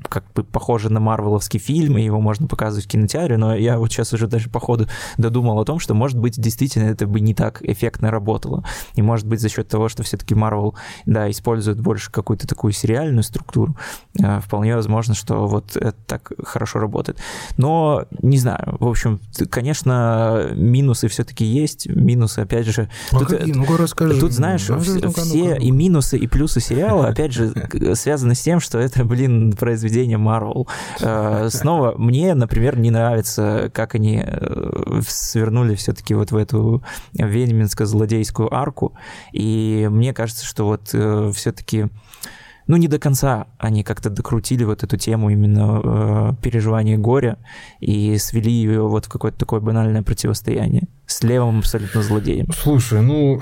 как 0.08 0.24
бы 0.34 0.44
похоже 0.44 0.90
на 0.90 1.00
марвеловский 1.00 1.60
фильм, 1.60 1.98
и 1.98 2.04
его 2.04 2.22
можно 2.22 2.48
показывать 2.48 2.86
в 2.86 2.90
кинотеатре, 2.90 3.38
но 3.38 3.56
я 3.56 3.78
вот 3.78 3.92
сейчас 3.92 4.14
уже 4.14 4.28
даже 4.28 4.50
по 4.50 4.60
ходу 4.60 4.88
додумал 5.18 5.60
о 5.60 5.66
том, 5.66 5.80
что, 5.80 5.94
может 5.94 6.18
быть, 6.18 6.40
действительно 6.40 6.86
это 6.86 7.08
бы 7.08 7.20
не 7.20 7.34
так 7.34 7.62
эффектно 7.64 8.12
работало. 8.12 8.64
И, 8.96 9.02
может 9.02 9.28
быть, 9.28 9.42
за 9.42 9.50
счет 9.50 9.68
того, 9.68 9.90
что 9.90 10.04
все-таки 10.04 10.36
Марвел, 10.36 10.76
да, 11.06 11.30
использует 11.30 11.80
больше 11.80 12.12
какую-то 12.12 12.48
такую 12.48 12.74
сериальную 12.74 13.24
структуру, 13.24 13.76
э, 14.20 14.40
вполне 14.40 14.76
возможно, 14.76 15.14
что 15.14 15.48
вот 15.48 15.76
это 15.76 15.98
так 16.06 16.32
хорошо 16.44 16.80
работает. 16.80 17.20
Но 17.58 18.06
не 18.22 18.38
знаю, 18.38 18.78
в 18.80 18.88
общем, 18.88 19.20
конечно, 19.50 20.50
минусы 20.54 21.08
все-таки 21.08 21.46
есть. 21.46 21.88
Минусы, 21.88 22.40
опять 22.40 22.68
же. 22.68 22.90
А 23.12 23.20
тут, 23.20 23.30
какие? 23.30 23.54
Ну, 23.54 23.66
расскажи. 23.78 24.20
Тут, 24.20 24.32
знаешь, 24.32 24.68
ну, 24.68 24.80
все, 24.80 25.00
ну, 25.00 25.12
все 25.12 25.39
и 25.40 25.72
минусы, 25.72 26.18
и 26.18 26.28
плюсы 26.28 26.60
сериала, 26.60 27.08
опять 27.08 27.34
же, 27.34 27.54
связаны 27.96 28.36
с 28.36 28.42
тем, 28.42 28.60
что 28.60 28.80
это, 28.80 29.04
блин, 29.04 29.54
произведение 29.54 30.18
Marvel. 30.18 30.68
Э, 31.02 31.50
снова, 31.50 31.96
мне, 31.98 32.34
например, 32.34 32.78
не 32.78 32.92
нравится, 32.92 33.72
как 33.74 33.96
они 33.96 34.24
э, 34.26 35.02
свернули 35.08 35.76
все-таки 35.76 36.14
вот 36.14 36.32
в 36.32 36.36
эту 36.38 36.84
ведьминско-злодейскую 37.14 38.50
арку. 38.52 38.94
И 39.34 39.88
мне 39.92 40.14
кажется, 40.14 40.46
что 40.46 40.66
вот 40.66 40.90
э, 40.94 41.32
все-таки 41.36 41.88
ну, 42.68 42.78
не 42.78 42.88
до 42.88 43.00
конца 43.00 43.48
они 43.58 43.84
как-то 43.84 44.12
докрутили 44.12 44.64
вот 44.64 44.84
эту 44.84 44.96
тему 44.96 45.32
именно 45.32 45.82
э, 45.84 46.34
переживания 46.42 47.00
горя 47.00 47.40
и 47.80 48.16
свели 48.20 48.52
ее 48.52 48.88
вот 48.88 49.06
в 49.06 49.10
какое-то 49.10 49.40
такое 49.40 49.60
банальное 49.60 50.04
противостояние 50.04 50.88
с 51.10 51.24
левым 51.24 51.60
абсолютно 51.60 52.04
злодеем. 52.04 52.48
Слушай, 52.56 53.02
ну, 53.02 53.42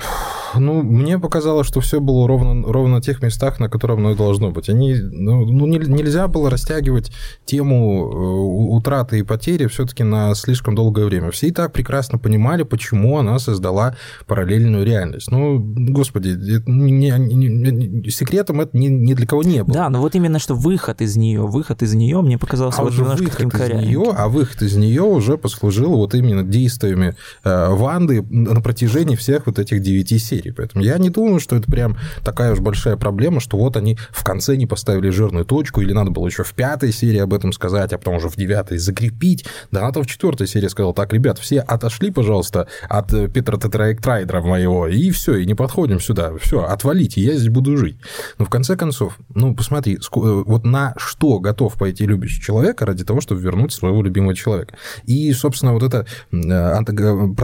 ну 0.54 0.82
мне 0.82 1.18
показалось, 1.18 1.66
что 1.66 1.80
все 1.80 2.00
было 2.00 2.26
ровно, 2.26 2.66
ровно 2.66 2.96
на 2.96 3.02
тех 3.02 3.22
местах, 3.22 3.60
на 3.60 3.68
которых 3.68 3.98
оно 3.98 4.12
и 4.12 4.16
должно 4.16 4.50
быть. 4.50 4.70
Они, 4.70 4.94
ну, 4.94 5.44
ну 5.44 5.66
не, 5.66 5.78
нельзя 5.78 6.28
было 6.28 6.48
растягивать 6.48 7.12
тему 7.44 8.10
э, 8.10 8.76
утраты 8.76 9.18
и 9.18 9.22
потери 9.22 9.66
все-таки 9.66 10.02
на 10.02 10.34
слишком 10.34 10.74
долгое 10.74 11.04
время. 11.04 11.30
Все 11.30 11.48
и 11.48 11.50
так 11.50 11.72
прекрасно 11.72 12.18
понимали, 12.18 12.62
почему 12.62 13.18
она 13.18 13.38
создала 13.38 13.96
параллельную 14.26 14.84
реальность. 14.84 15.30
Ну, 15.30 15.58
господи, 15.58 16.30
не, 16.66 17.10
не, 17.10 17.48
не, 17.48 18.10
секретом 18.10 18.62
это 18.62 18.76
ни, 18.76 18.86
ни 18.86 19.12
для 19.12 19.26
кого 19.26 19.42
не 19.42 19.62
было. 19.62 19.74
Да, 19.74 19.90
но 19.90 20.00
вот 20.00 20.14
именно 20.14 20.38
что 20.38 20.54
выход 20.54 21.02
из 21.02 21.16
нее, 21.16 21.42
выход 21.42 21.82
из 21.82 21.92
нее 21.92 22.22
мне 22.22 22.38
показался 22.38 22.80
а 22.80 22.84
вот 22.84 22.94
немножко 22.94 23.24
выход 23.24 23.52
таким 23.52 23.78
из 23.78 23.86
нее, 23.86 24.14
А 24.16 24.28
выход 24.28 24.62
из 24.62 24.74
нее 24.74 25.02
уже 25.02 25.36
послужил 25.36 25.96
вот 25.96 26.14
именно 26.14 26.42
действиями 26.42 27.14
э, 27.44 27.57
Ванды 27.70 28.22
на 28.22 28.60
протяжении 28.60 29.16
всех 29.16 29.46
вот 29.46 29.58
этих 29.58 29.80
девяти 29.80 30.18
серий. 30.18 30.52
Поэтому 30.52 30.84
я 30.84 30.98
не 30.98 31.10
думаю, 31.10 31.40
что 31.40 31.56
это 31.56 31.70
прям 31.70 31.96
такая 32.24 32.52
уж 32.52 32.60
большая 32.60 32.96
проблема, 32.96 33.40
что 33.40 33.56
вот 33.56 33.76
они 33.76 33.98
в 34.10 34.24
конце 34.24 34.56
не 34.56 34.66
поставили 34.66 35.10
жирную 35.10 35.44
точку, 35.44 35.80
или 35.80 35.92
надо 35.92 36.10
было 36.10 36.26
еще 36.26 36.44
в 36.44 36.54
пятой 36.54 36.92
серии 36.92 37.18
об 37.18 37.34
этом 37.34 37.52
сказать, 37.52 37.92
а 37.92 37.98
потом 37.98 38.16
уже 38.16 38.28
в 38.28 38.36
девятой 38.36 38.78
закрепить. 38.78 39.44
Да, 39.70 39.82
надо 39.82 40.02
в 40.02 40.06
четвертой 40.06 40.46
серии 40.46 40.68
сказал, 40.68 40.92
так, 40.92 41.12
ребят, 41.12 41.38
все 41.38 41.60
отошли, 41.60 42.10
пожалуйста, 42.10 42.68
от 42.88 43.12
э, 43.12 43.28
Петра 43.28 43.58
Тетраэктрайдера 43.58 44.42
моего, 44.42 44.86
и 44.86 45.10
все, 45.10 45.36
и 45.36 45.46
не 45.46 45.54
подходим 45.54 46.00
сюда. 46.00 46.32
Все, 46.40 46.62
отвалите, 46.62 47.20
я 47.20 47.34
здесь 47.34 47.48
буду 47.48 47.76
жить. 47.76 47.98
Но 48.38 48.44
в 48.44 48.50
конце 48.50 48.76
концов, 48.76 49.18
ну, 49.34 49.54
посмотри, 49.54 49.94
э, 49.96 49.98
вот 50.12 50.64
на 50.64 50.94
что 50.96 51.38
готов 51.38 51.74
пойти 51.74 52.06
любящий 52.06 52.40
человек 52.40 52.80
ради 52.82 53.04
того, 53.04 53.20
чтобы 53.20 53.40
вернуть 53.40 53.72
своего 53.72 54.02
любимого 54.02 54.34
человека. 54.34 54.76
И, 55.04 55.32
собственно, 55.32 55.72
вот 55.72 55.82
это 55.82 56.06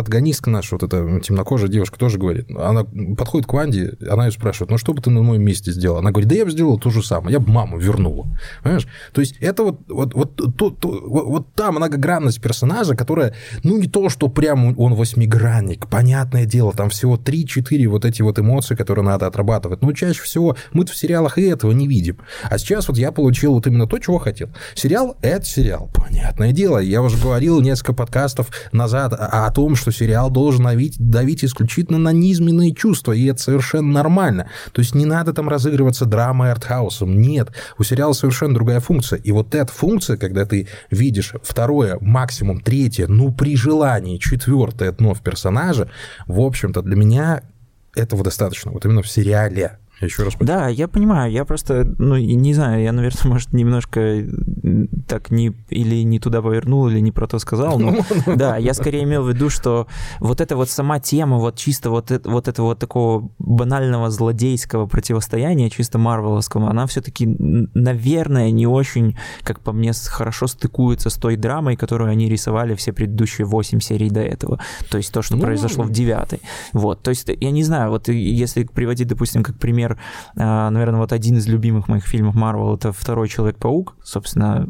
протагонистка 0.05 0.51
наша, 0.51 0.75
вот 0.75 0.83
эта 0.83 1.21
темнокожая 1.21 1.69
девушка 1.69 1.99
тоже 1.99 2.19
говорит, 2.19 2.51
она 2.51 2.85
подходит 3.17 3.49
к 3.49 3.53
Ванде, 3.53 3.95
она 4.09 4.27
ее 4.27 4.33
спрашивает, 4.33 4.71
ну 4.71 4.79
что 4.79 4.93
бы 4.93 5.01
ты 5.01 5.11
на 5.11 5.23
моем 5.23 5.43
месте 5.43 5.73
сделал? 5.73 5.99
Она 5.99 6.11
говорит, 6.11 6.29
да 6.29 6.37
я 6.37 6.45
бы 6.45 6.51
сделала 6.51 6.79
то 6.79 6.91
же 6.91 7.03
самое, 7.03 7.33
я 7.33 7.41
бы 7.41 7.51
маму 7.51 7.79
вернула. 7.79 8.27
Понимаешь? 8.63 8.87
То 9.13 9.21
есть 9.21 9.37
это 9.41 9.65
вот, 9.65 9.81
вот, 9.89 10.15
вот, 10.15 10.37
то, 10.37 10.71
то, 10.71 10.89
вот, 10.89 11.27
вот 11.27 11.55
та 11.55 11.73
многогранность 11.73 12.41
персонажа, 12.41 12.95
которая, 12.95 13.35
ну 13.63 13.79
не 13.79 13.89
то, 13.89 14.09
что 14.11 14.29
прям 14.29 14.79
он 14.79 14.95
восьмигранник, 14.95 15.89
понятное 15.89 16.45
дело, 16.45 16.73
там 16.73 16.91
всего 16.91 17.17
3-4 17.17 17.87
вот 17.89 18.05
эти 18.05 18.23
вот 18.23 18.39
эмоции, 18.39 18.75
которые 18.75 19.05
надо 19.05 19.27
отрабатывать. 19.27 19.83
Но 19.83 19.93
чаще 19.93 20.23
всего 20.23 20.57
мы 20.73 20.85
в 20.85 20.95
сериалах 20.95 21.39
и 21.39 21.43
этого 21.43 21.73
не 21.73 21.89
видим. 21.89 22.19
А 22.45 22.59
сейчас 22.59 22.89
вот 22.89 22.99
я 22.99 23.11
получил 23.11 23.55
вот 23.55 23.67
именно 23.67 23.87
то, 23.87 23.99
чего 23.99 24.19
хотел. 24.19 24.51
Сериал– 24.75 25.17
это 25.23 25.45
сериал. 25.47 25.91
Понятное 25.95 26.53
дело, 26.53 26.79
я 26.79 27.01
уже 27.01 27.17
говорил 27.17 27.61
несколько 27.61 27.95
подкастов 27.95 28.51
назад 28.73 29.15
о 29.15 29.51
том, 29.51 29.77
что 29.77 29.91
сериал 29.95 30.31
должен 30.31 30.65
давить, 30.65 30.97
давить 30.99 31.45
исключительно 31.45 31.99
на 31.99 32.13
низменные 32.13 32.75
чувства, 32.75 33.13
и 33.13 33.27
это 33.27 33.41
совершенно 33.41 33.93
нормально. 33.93 34.49
То 34.73 34.81
есть 34.81 34.95
не 34.95 35.05
надо 35.07 35.33
там 35.33 35.49
разыгрываться 35.49 36.05
драмой 36.07 36.53
артхаусом. 36.53 37.21
Нет, 37.21 37.51
у 37.79 37.85
сериала 37.85 38.13
совершенно 38.13 38.55
другая 38.55 38.81
функция. 38.81 39.19
И 39.19 39.33
вот 39.33 39.55
эта 39.55 39.73
функция, 39.73 40.17
когда 40.17 40.45
ты 40.45 40.69
видишь 40.91 41.35
второе, 41.43 41.99
максимум 42.01 42.61
третье, 42.61 43.07
ну 43.07 43.33
при 43.33 43.57
желании 43.57 44.19
четвертое 44.19 44.93
дно 44.93 45.15
в 45.15 45.23
персонаже, 45.23 45.91
в 46.27 46.41
общем-то 46.41 46.83
для 46.83 46.97
меня 46.97 47.43
этого 47.95 48.25
достаточно. 48.25 48.71
Вот 48.73 48.85
именно 48.85 49.03
в 49.03 49.09
сериале. 49.09 49.79
Еще 50.05 50.23
раз. 50.23 50.35
Да, 50.41 50.69
я 50.69 50.89
понимаю, 50.89 51.33
я 51.33 51.45
просто, 51.45 51.95
ну, 51.99 52.17
не 52.17 52.55
знаю, 52.55 52.83
я, 52.83 52.93
наверное, 52.93 53.25
может, 53.25 53.53
немножко 53.53 54.25
так 55.07 55.31
не 55.31 55.53
или 55.69 56.03
не 56.03 56.19
туда 56.19 56.43
повернул, 56.43 56.89
или 56.89 57.01
не 57.01 57.13
про 57.13 57.27
то 57.27 57.39
сказал, 57.39 57.79
но 57.79 57.91
ну, 57.91 58.05
ну, 58.27 58.37
да, 58.37 58.57
я 58.57 58.75
скорее 58.75 59.05
имел 59.05 59.25
в 59.25 59.29
виду, 59.29 59.51
что 59.51 59.87
вот 60.21 60.41
эта 60.41 60.57
вот 60.57 60.71
сама 60.71 61.01
тема, 61.01 61.39
вот 61.39 61.57
чисто 61.57 61.91
вот, 61.91 62.11
вот 62.25 62.49
этого 62.49 62.67
вот 62.67 62.79
такого 62.79 63.31
банального 63.39 64.11
злодейского 64.11 64.87
противостояния, 64.87 65.71
чисто 65.71 65.99
марвеловского, 65.99 66.71
она 66.71 66.87
все-таки, 66.87 67.27
наверное, 67.27 68.51
не 68.51 68.67
очень, 68.67 69.17
как 69.43 69.61
по 69.61 69.73
мне, 69.73 69.93
хорошо 70.07 70.47
стыкуется 70.47 71.11
с 71.11 71.15
той 71.15 71.37
драмой, 71.37 71.77
которую 71.77 72.11
они 72.11 72.29
рисовали 72.29 72.75
все 72.75 72.93
предыдущие 72.93 73.47
восемь 73.47 73.81
серий 73.81 74.11
до 74.11 74.21
этого. 74.21 74.61
То 74.91 74.99
есть 74.99 75.13
то, 75.13 75.23
что 75.23 75.37
ну, 75.37 75.43
произошло 75.43 75.85
в 75.85 75.91
девятой. 75.91 76.41
Вот, 76.73 77.03
то 77.03 77.11
есть 77.11 77.29
я 77.29 77.51
не 77.51 77.63
знаю, 77.63 77.91
вот 77.91 78.09
если 78.09 78.65
приводить, 78.65 79.09
допустим, 79.09 79.43
как 79.43 79.59
пример, 79.59 79.94
наверное, 80.35 81.01
вот 81.01 81.13
один 81.13 81.37
из 81.37 81.47
любимых 81.47 81.89
моих 81.89 82.07
фильмов 82.07 82.35
Марвел— 82.35 82.75
это 82.77 82.93
«Второй 82.93 83.29
Человек-паук», 83.29 83.97
собственно, 84.03 84.69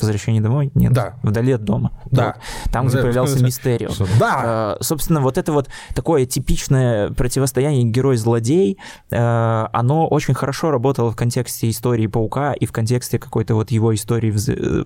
«Возвращение 0.00 0.42
домой»? 0.42 0.70
Нет. 0.74 0.92
Да. 0.92 1.14
«Вдали 1.22 1.52
от 1.52 1.64
дома». 1.64 1.92
Да. 2.10 2.36
Вот. 2.36 2.72
Там, 2.72 2.86
где 2.86 2.96
да, 2.96 3.02
появлялся 3.02 3.42
Мистерио. 3.44 3.90
Да. 4.18 4.76
Э, 4.78 4.82
собственно, 4.82 5.20
вот 5.20 5.38
это 5.38 5.52
вот 5.52 5.68
такое 5.94 6.26
типичное 6.26 7.10
противостояние 7.10 7.84
герой-злодей, 7.84 8.78
э, 9.10 9.66
оно 9.72 10.08
очень 10.08 10.34
хорошо 10.34 10.70
работало 10.70 11.10
в 11.10 11.16
контексте 11.16 11.68
истории 11.70 12.06
Паука 12.06 12.52
и 12.52 12.66
в 12.66 12.72
контексте 12.72 13.18
какой-то 13.18 13.54
вот 13.54 13.70
его 13.70 13.94
истории, 13.94 14.30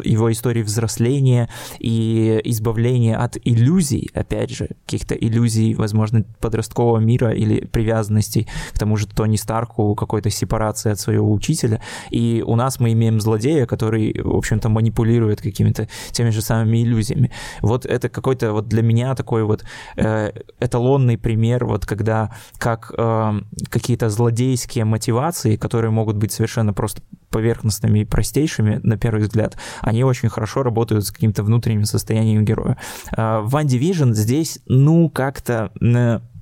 его 0.07 0.31
истории 0.33 0.63
взросления 0.63 1.49
и 1.79 2.41
избавления 2.45 3.17
от 3.17 3.37
иллюзий, 3.45 4.11
опять 4.15 4.51
же, 4.51 4.69
каких-то 4.85 5.15
иллюзий, 5.15 5.75
возможно, 5.75 6.25
подросткового 6.41 6.99
мира 6.99 7.33
или 7.33 7.65
привязанностей 7.67 8.49
к 8.73 8.79
тому 8.79 8.97
же 8.97 9.07
Тони 9.07 9.37
Старку, 9.37 9.95
какой-то 9.95 10.31
сепарации 10.31 10.93
от 10.93 11.01
своего 11.01 11.33
учителя. 11.33 11.81
И 12.11 12.43
у 12.47 12.57
нас 12.57 12.81
мы 12.81 12.93
имеем 12.93 13.21
злодея, 13.21 13.67
который, 13.67 14.21
в 14.23 14.37
общем-то, 14.55 14.69
манипулирует 14.69 15.41
какими-то 15.41 15.89
теми 16.13 16.31
же 16.31 16.41
самыми 16.41 16.83
иллюзиями. 16.83 17.31
Вот 17.63 17.87
это 17.87 18.09
какой-то 18.09 18.53
вот 18.53 18.69
для 18.69 18.83
меня 18.83 19.15
такой 19.15 19.43
вот 19.45 19.65
э, 19.97 20.33
эталонный 20.61 21.19
пример, 21.19 21.65
вот 21.65 21.87
когда 21.87 22.31
как 22.59 22.93
э, 22.97 23.41
какие-то 23.69 24.09
злодейские 24.09 24.85
мотивации, 24.85 25.57
которые 25.57 25.91
могут 25.91 26.17
быть 26.17 26.33
совершенно 26.33 26.73
просто 26.73 27.03
поверхностными 27.35 27.99
и 27.99 28.05
простейшими, 28.05 28.79
на 28.85 28.97
первый 28.97 29.23
взгляд, 29.23 29.57
они 29.81 30.05
очень 30.05 30.29
хорошо 30.29 30.63
работают 30.63 31.05
с 31.05 31.11
каким-то 31.11 31.43
внутренним 31.43 31.85
состоянием 31.85 32.45
героя. 32.45 32.77
Э, 33.11 33.41
в 33.41 33.57
One 33.57 33.67
Division 33.67 34.13
здесь, 34.13 34.61
ну, 34.67 35.11
как-то 35.11 35.73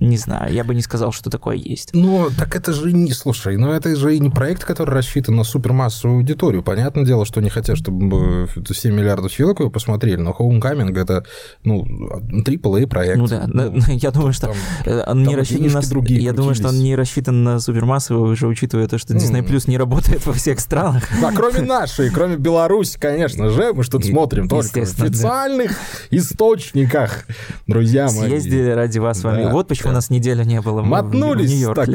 не 0.03 0.17
знаю, 0.17 0.53
я 0.53 0.65
бы 0.65 0.75
не 0.75 0.83
сказал, 0.83 1.13
что 1.13 1.31
такое 1.31 1.57
есть. 1.57 1.91
Ну, 1.95 2.29
так 2.37 2.57
это 2.57 2.73
же 2.73 2.93
не, 2.93 3.13
слушай, 3.13 3.57
ну 3.57 3.71
это 3.71 3.95
же 3.95 4.17
и 4.17 4.19
не 4.19 4.31
проект, 4.31 4.65
который 4.65 4.91
рассчитан 4.91 5.37
на 5.37 5.45
супермассовую 5.45 6.19
аудиторию. 6.19 6.63
Понятное 6.63 7.05
дело, 7.05 7.25
что 7.25 7.41
не 7.41 7.51
хотят, 7.51 7.79
чтобы 7.79 8.49
7 8.69 8.95
миллиардов 8.95 9.31
человек 9.31 9.61
его 9.61 9.71
посмотрели, 9.71 10.17
но 10.17 10.37
Homecoming 10.39 10.99
это, 10.99 11.25
ну, 11.65 11.87
AAA 12.31 12.87
проект. 12.87 13.17
Ну 13.17 13.27
да, 13.27 13.45
ну, 13.47 13.73
я 13.89 14.11
думаю, 14.11 14.33
что 14.33 14.49
там, 14.49 15.03
он 15.07 15.23
не 15.23 15.37
рассчитан 15.37 15.67
на... 15.67 16.09
Я 16.09 16.33
думаю, 16.33 16.55
что 16.55 16.69
он 16.69 16.79
не 16.81 16.97
рассчитан 16.97 17.45
на 17.45 17.61
супермассовую, 17.61 18.33
уже 18.33 18.47
учитывая 18.49 18.89
то, 18.89 18.99
что 18.99 19.15
Disney 19.15 19.47
Plus 19.47 19.65
не 19.69 19.79
работает 19.79 20.27
во 20.27 20.33
всех 20.33 20.59
странах. 20.61 20.82
Да, 21.21 21.33
кроме 21.35 21.61
нашей, 21.61 22.11
кроме 22.11 22.37
Беларуси, 22.37 22.99
конечно 22.99 23.51
же, 23.51 23.73
мы 23.73 23.83
что-то 23.83 24.07
смотрим 24.07 24.49
только 24.49 24.85
в 24.85 25.01
официальных 25.01 25.73
источниках, 26.11 27.25
друзья 27.67 28.09
мои. 28.11 28.29
Съездили 28.29 28.71
ради 28.71 28.99
вас 28.99 29.21
с 29.21 29.25
вами. 29.25 29.51
Вот 29.51 29.69
почему 29.69 29.91
у 29.91 29.95
нас 29.95 30.11
неделя 30.11 30.45
не 30.45 30.61
было. 30.61 30.83
Мотнулись 30.83 31.65
так, 31.75 31.89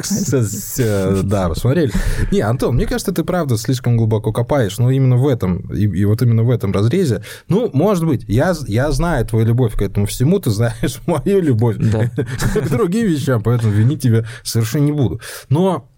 да, 1.23 1.49
посмотрели. 1.49 1.91
Не, 2.31 2.41
Антон, 2.41 2.75
мне 2.75 2.85
кажется, 2.85 3.11
ты 3.11 3.23
правда 3.23 3.57
слишком 3.57 3.97
глубоко 3.97 4.31
копаешь, 4.31 4.77
но 4.77 4.89
именно 4.91 5.17
в 5.17 5.27
этом, 5.27 5.59
и, 5.73 6.05
вот 6.05 6.21
именно 6.21 6.43
в 6.43 6.51
этом 6.51 6.71
разрезе, 6.71 7.23
ну, 7.47 7.69
может 7.73 8.05
быть, 8.05 8.23
я, 8.27 8.53
я 8.67 8.91
знаю 8.91 9.25
твою 9.25 9.45
любовь 9.45 9.73
к 9.73 9.81
этому 9.81 10.05
всему, 10.05 10.39
ты 10.39 10.49
знаешь 10.49 10.99
мою 11.05 11.41
любовь 11.41 11.77
да. 11.77 12.09
к 12.53 12.69
другим 12.69 13.07
вещам, 13.07 13.41
поэтому 13.43 13.71
винить 13.71 14.01
тебя 14.01 14.25
совершенно 14.43 14.85
не 14.85 14.91
буду. 14.91 15.19
Но 15.49 15.67
Э, 15.67 15.96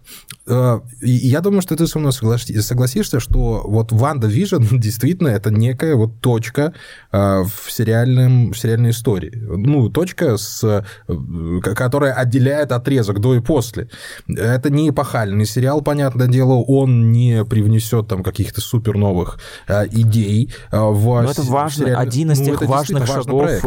я 1.02 1.40
думаю, 1.40 1.62
что 1.62 1.76
ты 1.76 1.86
со 1.86 1.98
мной 1.98 2.12
согласишься, 2.12 3.20
что 3.20 3.62
вот 3.64 3.92
Ванда 3.92 4.26
Вижн 4.26 4.62
действительно 4.72 5.28
это 5.28 5.50
некая 5.50 5.94
вот 5.94 6.20
точка 6.20 6.72
э, 7.12 7.42
в, 7.42 7.70
сериальном, 7.70 8.52
в 8.52 8.58
сериальной 8.58 8.90
истории. 8.90 9.32
Ну, 9.36 9.88
точка, 9.90 10.36
с, 10.36 10.64
э, 10.64 11.60
которая 11.62 12.14
отделяет 12.14 12.72
отрезок 12.72 13.20
до 13.20 13.36
и 13.36 13.40
после. 13.40 13.88
Это 14.28 14.70
не 14.70 14.90
эпохальный 14.90 15.46
сериал, 15.46 15.82
понятное 15.82 16.26
дело, 16.26 16.54
он 16.54 17.12
не 17.12 17.44
привнесет 17.44 18.08
там 18.08 18.22
каких-то 18.22 18.60
супер 18.60 18.96
новых 18.96 19.38
идей. 19.68 20.52
В 20.72 21.22
Но 21.22 21.30
это 21.30 21.42
важно, 21.42 21.86
сериале... 21.86 22.08
один 22.08 22.32
из 22.32 22.40
ну, 22.40 22.46
тех 22.46 22.62
важных 22.62 23.06
шагов, 23.06 23.60
проект. 23.60 23.64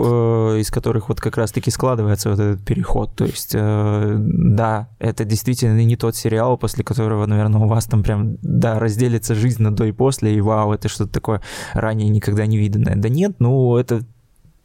из 0.60 0.70
которых 0.70 1.10
вот 1.10 1.22
как 1.22 1.38
раз-таки 1.38 1.72
складывается 1.72 2.30
вот 2.30 2.40
этот 2.40 2.66
переход. 2.66 3.16
То 3.16 3.26
есть, 3.26 3.54
да, 3.54 4.90
это 5.00 5.24
действительно 5.24 5.82
не 5.84 5.96
тот 5.96 6.16
сериал, 6.16 6.33
после 6.58 6.84
которого, 6.84 7.26
наверное, 7.26 7.62
у 7.62 7.68
вас 7.68 7.86
там 7.86 8.04
прям, 8.04 8.38
да, 8.42 8.80
разделится 8.80 9.36
жизнь 9.36 9.62
на 9.62 9.72
до 9.72 9.86
и 9.86 9.92
после, 9.92 10.36
и 10.36 10.42
вау, 10.42 10.74
это 10.74 10.90
что-то 10.90 11.12
такое 11.12 11.42
ранее 11.74 12.10
никогда 12.10 12.46
не 12.46 12.58
виданное. 12.58 12.96
Да 12.96 13.10
нет, 13.10 13.36
ну, 13.40 13.78
это 13.78 14.04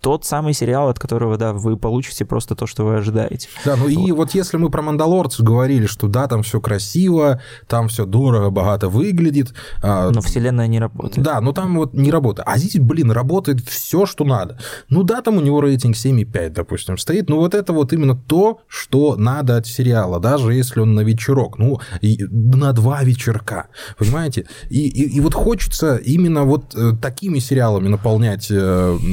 тот 0.00 0.24
самый 0.24 0.54
сериал, 0.54 0.88
от 0.88 0.98
которого, 0.98 1.36
да, 1.36 1.52
вы 1.52 1.76
получите 1.76 2.24
просто 2.24 2.54
то, 2.54 2.66
что 2.66 2.84
вы 2.84 2.96
ожидаете. 2.96 3.48
Да, 3.64 3.76
ну 3.76 3.84
вот. 3.84 3.90
и 3.90 4.12
вот 4.12 4.30
если 4.30 4.56
мы 4.56 4.70
про 4.70 4.80
«Мандалорцев» 4.80 5.44
говорили, 5.44 5.86
что 5.86 6.06
да, 6.06 6.28
там 6.28 6.42
все 6.42 6.60
красиво, 6.60 7.42
там 7.66 7.88
все 7.88 8.06
дорого, 8.06 8.50
богато 8.50 8.88
выглядит. 8.88 9.54
А, 9.82 10.10
но 10.10 10.20
вселенная 10.20 10.68
не 10.68 10.78
работает. 10.78 11.24
Да, 11.24 11.40
но 11.40 11.52
там 11.52 11.76
вот 11.76 11.94
не 11.94 12.12
работает. 12.12 12.46
А 12.48 12.58
здесь, 12.58 12.80
блин, 12.80 13.10
работает 13.10 13.60
все, 13.60 14.06
что 14.06 14.24
надо. 14.24 14.58
Ну 14.88 15.02
да, 15.02 15.20
там 15.20 15.36
у 15.36 15.40
него 15.40 15.60
рейтинг 15.60 15.96
7,5, 15.96 16.50
допустим, 16.50 16.96
стоит, 16.96 17.28
но 17.28 17.38
вот 17.38 17.54
это 17.54 17.72
вот 17.72 17.92
именно 17.92 18.14
то, 18.14 18.60
что 18.68 19.16
надо 19.16 19.56
от 19.56 19.66
сериала, 19.66 20.20
даже 20.20 20.54
если 20.54 20.80
он 20.80 20.94
на 20.94 21.00
вечерок, 21.00 21.58
ну, 21.58 21.80
и 22.00 22.24
на 22.30 22.72
два 22.72 23.02
вечерка, 23.02 23.66
понимаете? 23.98 24.46
И, 24.70 24.88
и, 24.88 25.16
и 25.16 25.20
вот 25.20 25.34
хочется 25.34 25.96
именно 25.96 26.44
вот 26.44 26.74
э, 26.76 26.92
такими 27.02 27.40
сериалами 27.40 27.88
наполнять 27.88 28.48
э, 28.50 28.54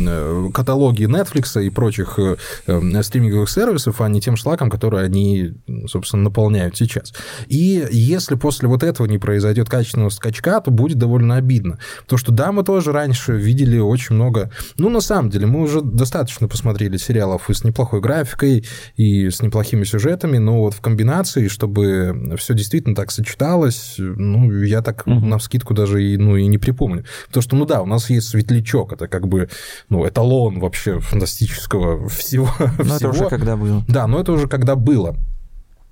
э, 0.08 0.50
каталог 0.54 0.75
каталоги 0.76 1.06
Netflix 1.06 1.64
и 1.64 1.70
прочих 1.70 2.20
э, 2.20 2.36
э, 2.68 3.04
стриминговых 3.04 3.50
сервисов, 3.50 4.02
а 4.02 4.10
не 4.10 4.20
тем 4.20 4.36
шлаком, 4.36 4.70
который 4.70 5.06
они, 5.06 5.54
собственно, 5.88 6.24
наполняют 6.24 6.76
сейчас. 6.76 7.14
И 7.48 7.88
если 7.92 8.36
после 8.36 8.68
вот 8.68 8.84
этого 8.84 9.08
не 9.08 9.18
произойдет 9.18 9.70
качественного 9.70 10.10
скачка, 10.10 10.60
то 10.60 10.72
будет 10.72 10.98
довольно 10.98 11.38
обидно. 11.38 11.80
Потому 12.04 12.18
что, 12.18 12.32
да, 12.34 12.52
мы 12.52 12.64
тоже 12.64 12.92
раньше 12.92 13.34
видели 13.34 13.80
очень 13.80 14.16
много... 14.16 14.52
Ну, 14.78 14.90
на 14.90 15.00
самом 15.00 15.30
деле, 15.30 15.46
мы 15.46 15.62
уже 15.62 15.82
достаточно 15.82 16.48
посмотрели 16.50 16.98
сериалов 16.98 17.50
и 17.50 17.54
с 17.54 17.64
неплохой 17.64 18.02
графикой, 18.02 18.66
и 18.98 19.30
с 19.30 19.42
неплохими 19.42 19.86
сюжетами, 19.86 20.40
но 20.40 20.60
вот 20.60 20.74
в 20.74 20.82
комбинации, 20.82 21.48
чтобы 21.48 22.36
все 22.38 22.54
действительно 22.54 22.96
так 22.96 23.12
сочеталось, 23.12 23.96
ну, 23.98 24.52
я 24.52 24.82
так 24.82 25.04
угу. 25.08 25.26
на 25.26 25.40
скидку 25.40 25.74
даже 25.74 26.04
и, 26.04 26.18
ну, 26.18 26.36
и 26.36 26.48
не 26.48 26.58
припомню. 26.58 27.06
Потому 27.28 27.42
что, 27.42 27.56
ну 27.56 27.66
да, 27.66 27.82
у 27.82 27.86
нас 27.86 28.10
есть 28.10 28.28
светлячок, 28.28 28.92
это 28.92 29.08
как 29.08 29.28
бы 29.28 29.48
ну, 29.90 30.06
эталон 30.08 30.60
вообще 30.66 31.00
фантастического 31.00 32.10
всего. 32.10 32.50
Но 32.78 32.98
это 32.98 33.10
уже 33.10 33.30
когда 33.30 33.56
было. 33.56 33.84
Да, 33.88 34.06
но 34.08 34.20
это 34.20 34.34
уже 34.34 34.48
когда 34.48 34.76
было. 34.76 35.16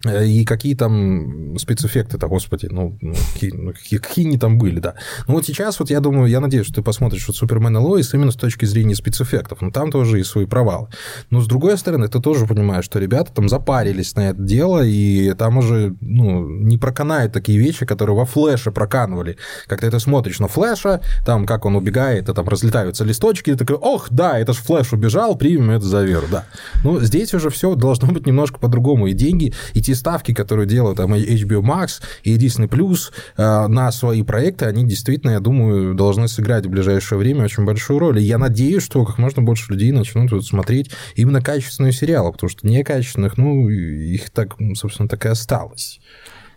Э, 0.05 0.25
и 0.25 0.43
какие 0.43 0.75
там 0.75 1.57
спецэффекты-то, 1.57 2.27
господи, 2.27 2.67
ну, 2.69 2.97
ну, 3.01 3.13
какие, 3.33 3.51
ну 3.51 3.73
какие, 3.73 3.99
какие 3.99 4.27
они 4.27 4.37
там 4.37 4.57
были, 4.57 4.79
да. 4.79 4.95
Ну, 5.27 5.35
вот 5.35 5.45
сейчас, 5.45 5.79
вот 5.79 5.89
я 5.89 5.99
думаю, 5.99 6.27
я 6.27 6.39
надеюсь, 6.39 6.65
что 6.65 6.75
ты 6.75 6.81
посмотришь 6.81 7.27
вот 7.27 7.37
Супермен 7.37 7.77
и 7.77 7.79
Лоис 7.79 8.13
именно 8.13 8.31
с 8.31 8.35
точки 8.35 8.65
зрения 8.65 8.95
спецэффектов, 8.95 9.61
но 9.61 9.71
там 9.71 9.91
тоже 9.91 10.19
и 10.19 10.23
свои 10.23 10.45
провалы. 10.45 10.89
Но, 11.29 11.41
с 11.41 11.47
другой 11.47 11.77
стороны, 11.77 12.07
ты 12.07 12.19
тоже 12.19 12.45
понимаешь, 12.45 12.85
что 12.85 12.99
ребята 12.99 13.31
там 13.33 13.47
запарились 13.47 14.15
на 14.15 14.29
это 14.29 14.41
дело, 14.41 14.83
и 14.83 15.33
там 15.33 15.57
уже, 15.57 15.95
ну, 16.01 16.47
не 16.47 16.77
проканают 16.77 17.31
такие 17.31 17.57
вещи, 17.57 17.85
которые 17.85 18.15
во 18.15 18.25
Флэше 18.25 18.71
проканывали. 18.71 19.37
Когда 19.67 19.89
ты 19.89 19.99
смотришь 19.99 20.39
на 20.39 20.47
Флэша, 20.47 21.01
там, 21.25 21.45
как 21.45 21.65
он 21.65 21.75
убегает, 21.75 22.29
и 22.29 22.33
там 22.33 22.47
разлетаются 22.47 23.05
листочки, 23.05 23.51
и 23.51 23.53
ты 23.53 23.59
такой, 23.59 23.77
ох, 23.77 24.07
да, 24.09 24.37
это 24.37 24.53
ж 24.53 24.57
Флэш 24.57 24.93
убежал, 24.93 25.37
примем 25.37 25.71
это 25.71 25.85
за 25.85 26.03
веру, 26.03 26.27
да. 26.29 26.45
Ну, 26.83 26.99
здесь 26.99 27.33
уже 27.33 27.49
все 27.49 27.75
должно 27.75 28.09
быть 28.09 28.25
немножко 28.25 28.59
по-другому, 28.59 29.07
и 29.07 29.13
деньги, 29.13 29.53
и 29.73 29.81
те 29.81 29.92
ставки, 29.93 30.33
которые 30.33 30.67
делают 30.67 30.97
там 30.97 31.13
HBO 31.13 31.61
Max 31.61 32.01
и 32.23 32.37
Disney 32.37 32.67
Plus 32.67 33.11
э, 33.37 33.67
на 33.67 33.91
свои 33.91 34.23
проекты, 34.23 34.65
они 34.65 34.85
действительно, 34.85 35.31
я 35.31 35.39
думаю, 35.39 35.93
должны 35.93 36.27
сыграть 36.27 36.65
в 36.65 36.69
ближайшее 36.69 37.19
время 37.19 37.43
очень 37.45 37.65
большую 37.65 37.99
роль. 37.99 38.19
И 38.19 38.23
я 38.23 38.37
надеюсь, 38.37 38.83
что 38.83 39.05
как 39.05 39.17
можно 39.17 39.41
больше 39.41 39.71
людей 39.71 39.91
начнут 39.91 40.31
вот 40.31 40.45
смотреть 40.45 40.91
именно 41.15 41.41
качественные 41.41 41.93
сериалы, 41.93 42.31
потому 42.31 42.49
что 42.49 42.67
некачественных, 42.67 43.37
ну, 43.37 43.69
их 43.69 44.29
так, 44.29 44.55
собственно, 44.75 45.09
так 45.09 45.25
и 45.25 45.29
осталось 45.29 45.99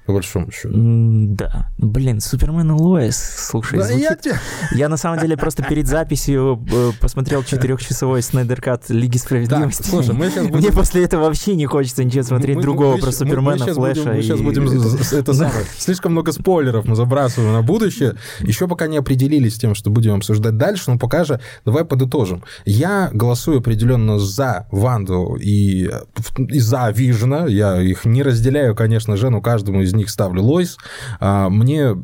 по 0.06 0.12
большому 0.12 0.52
счету. 0.52 0.72
Да. 0.72 1.68
Блин, 1.78 2.20
Супермен 2.20 2.70
и 2.70 2.72
Лоис, 2.72 3.16
слушай, 3.16 3.78
да, 3.78 3.86
звучит... 3.86 4.24
я... 4.24 4.40
я 4.72 4.88
на 4.88 4.96
самом 4.96 5.18
деле 5.18 5.36
просто 5.36 5.64
перед 5.64 5.88
записью 5.88 6.64
э, 6.72 6.92
посмотрел 7.00 7.42
четырехчасовой 7.42 8.22
Снайдеркат 8.22 8.88
Лиги 8.88 9.16
Справедливости. 9.16 9.82
Так, 9.82 9.90
слушай, 9.90 10.14
мы 10.14 10.30
сейчас 10.30 10.46
будем... 10.48 10.58
Мне 10.58 10.72
после 10.72 11.04
этого 11.04 11.24
вообще 11.24 11.56
не 11.56 11.66
хочется 11.66 12.04
ничего 12.04 12.22
смотреть 12.22 12.56
мы, 12.56 12.62
другого 12.62 12.94
мы, 12.94 13.00
про 13.00 13.10
Супермена, 13.10 13.56
мы, 13.58 13.66
мы 13.66 13.74
Флэша. 13.74 14.00
Будем, 14.00 14.12
и... 14.12 14.16
Мы 14.16 14.22
сейчас 14.22 14.40
будем... 14.40 15.18
Это 15.18 15.34
самое, 15.34 15.66
слишком 15.76 16.12
много 16.12 16.30
спойлеров 16.30 16.86
мы 16.86 16.94
забрасываем 16.94 17.52
на 17.52 17.62
будущее. 17.62 18.14
Еще 18.40 18.68
пока 18.68 18.86
не 18.86 18.98
определились 18.98 19.56
с 19.56 19.58
тем, 19.58 19.74
что 19.74 19.90
будем 19.90 20.14
обсуждать 20.14 20.56
дальше, 20.56 20.92
но 20.92 20.98
пока 20.98 21.24
же 21.24 21.40
давай 21.64 21.84
подытожим. 21.84 22.44
Я 22.64 23.10
голосую 23.12 23.58
определенно 23.58 24.20
за 24.20 24.68
Ванду 24.70 25.36
и, 25.40 25.90
и 26.38 26.60
за 26.60 26.90
Вижена. 26.90 27.46
Я 27.46 27.82
их 27.82 28.04
не 28.04 28.22
разделяю, 28.22 28.76
конечно 28.76 29.16
же, 29.16 29.30
но 29.30 29.40
каждому 29.40 29.82
из 29.82 29.95
них 29.96 30.10
ставлю 30.10 30.42
Лойс. 30.42 30.76
А, 31.20 31.48
мне 31.48 31.96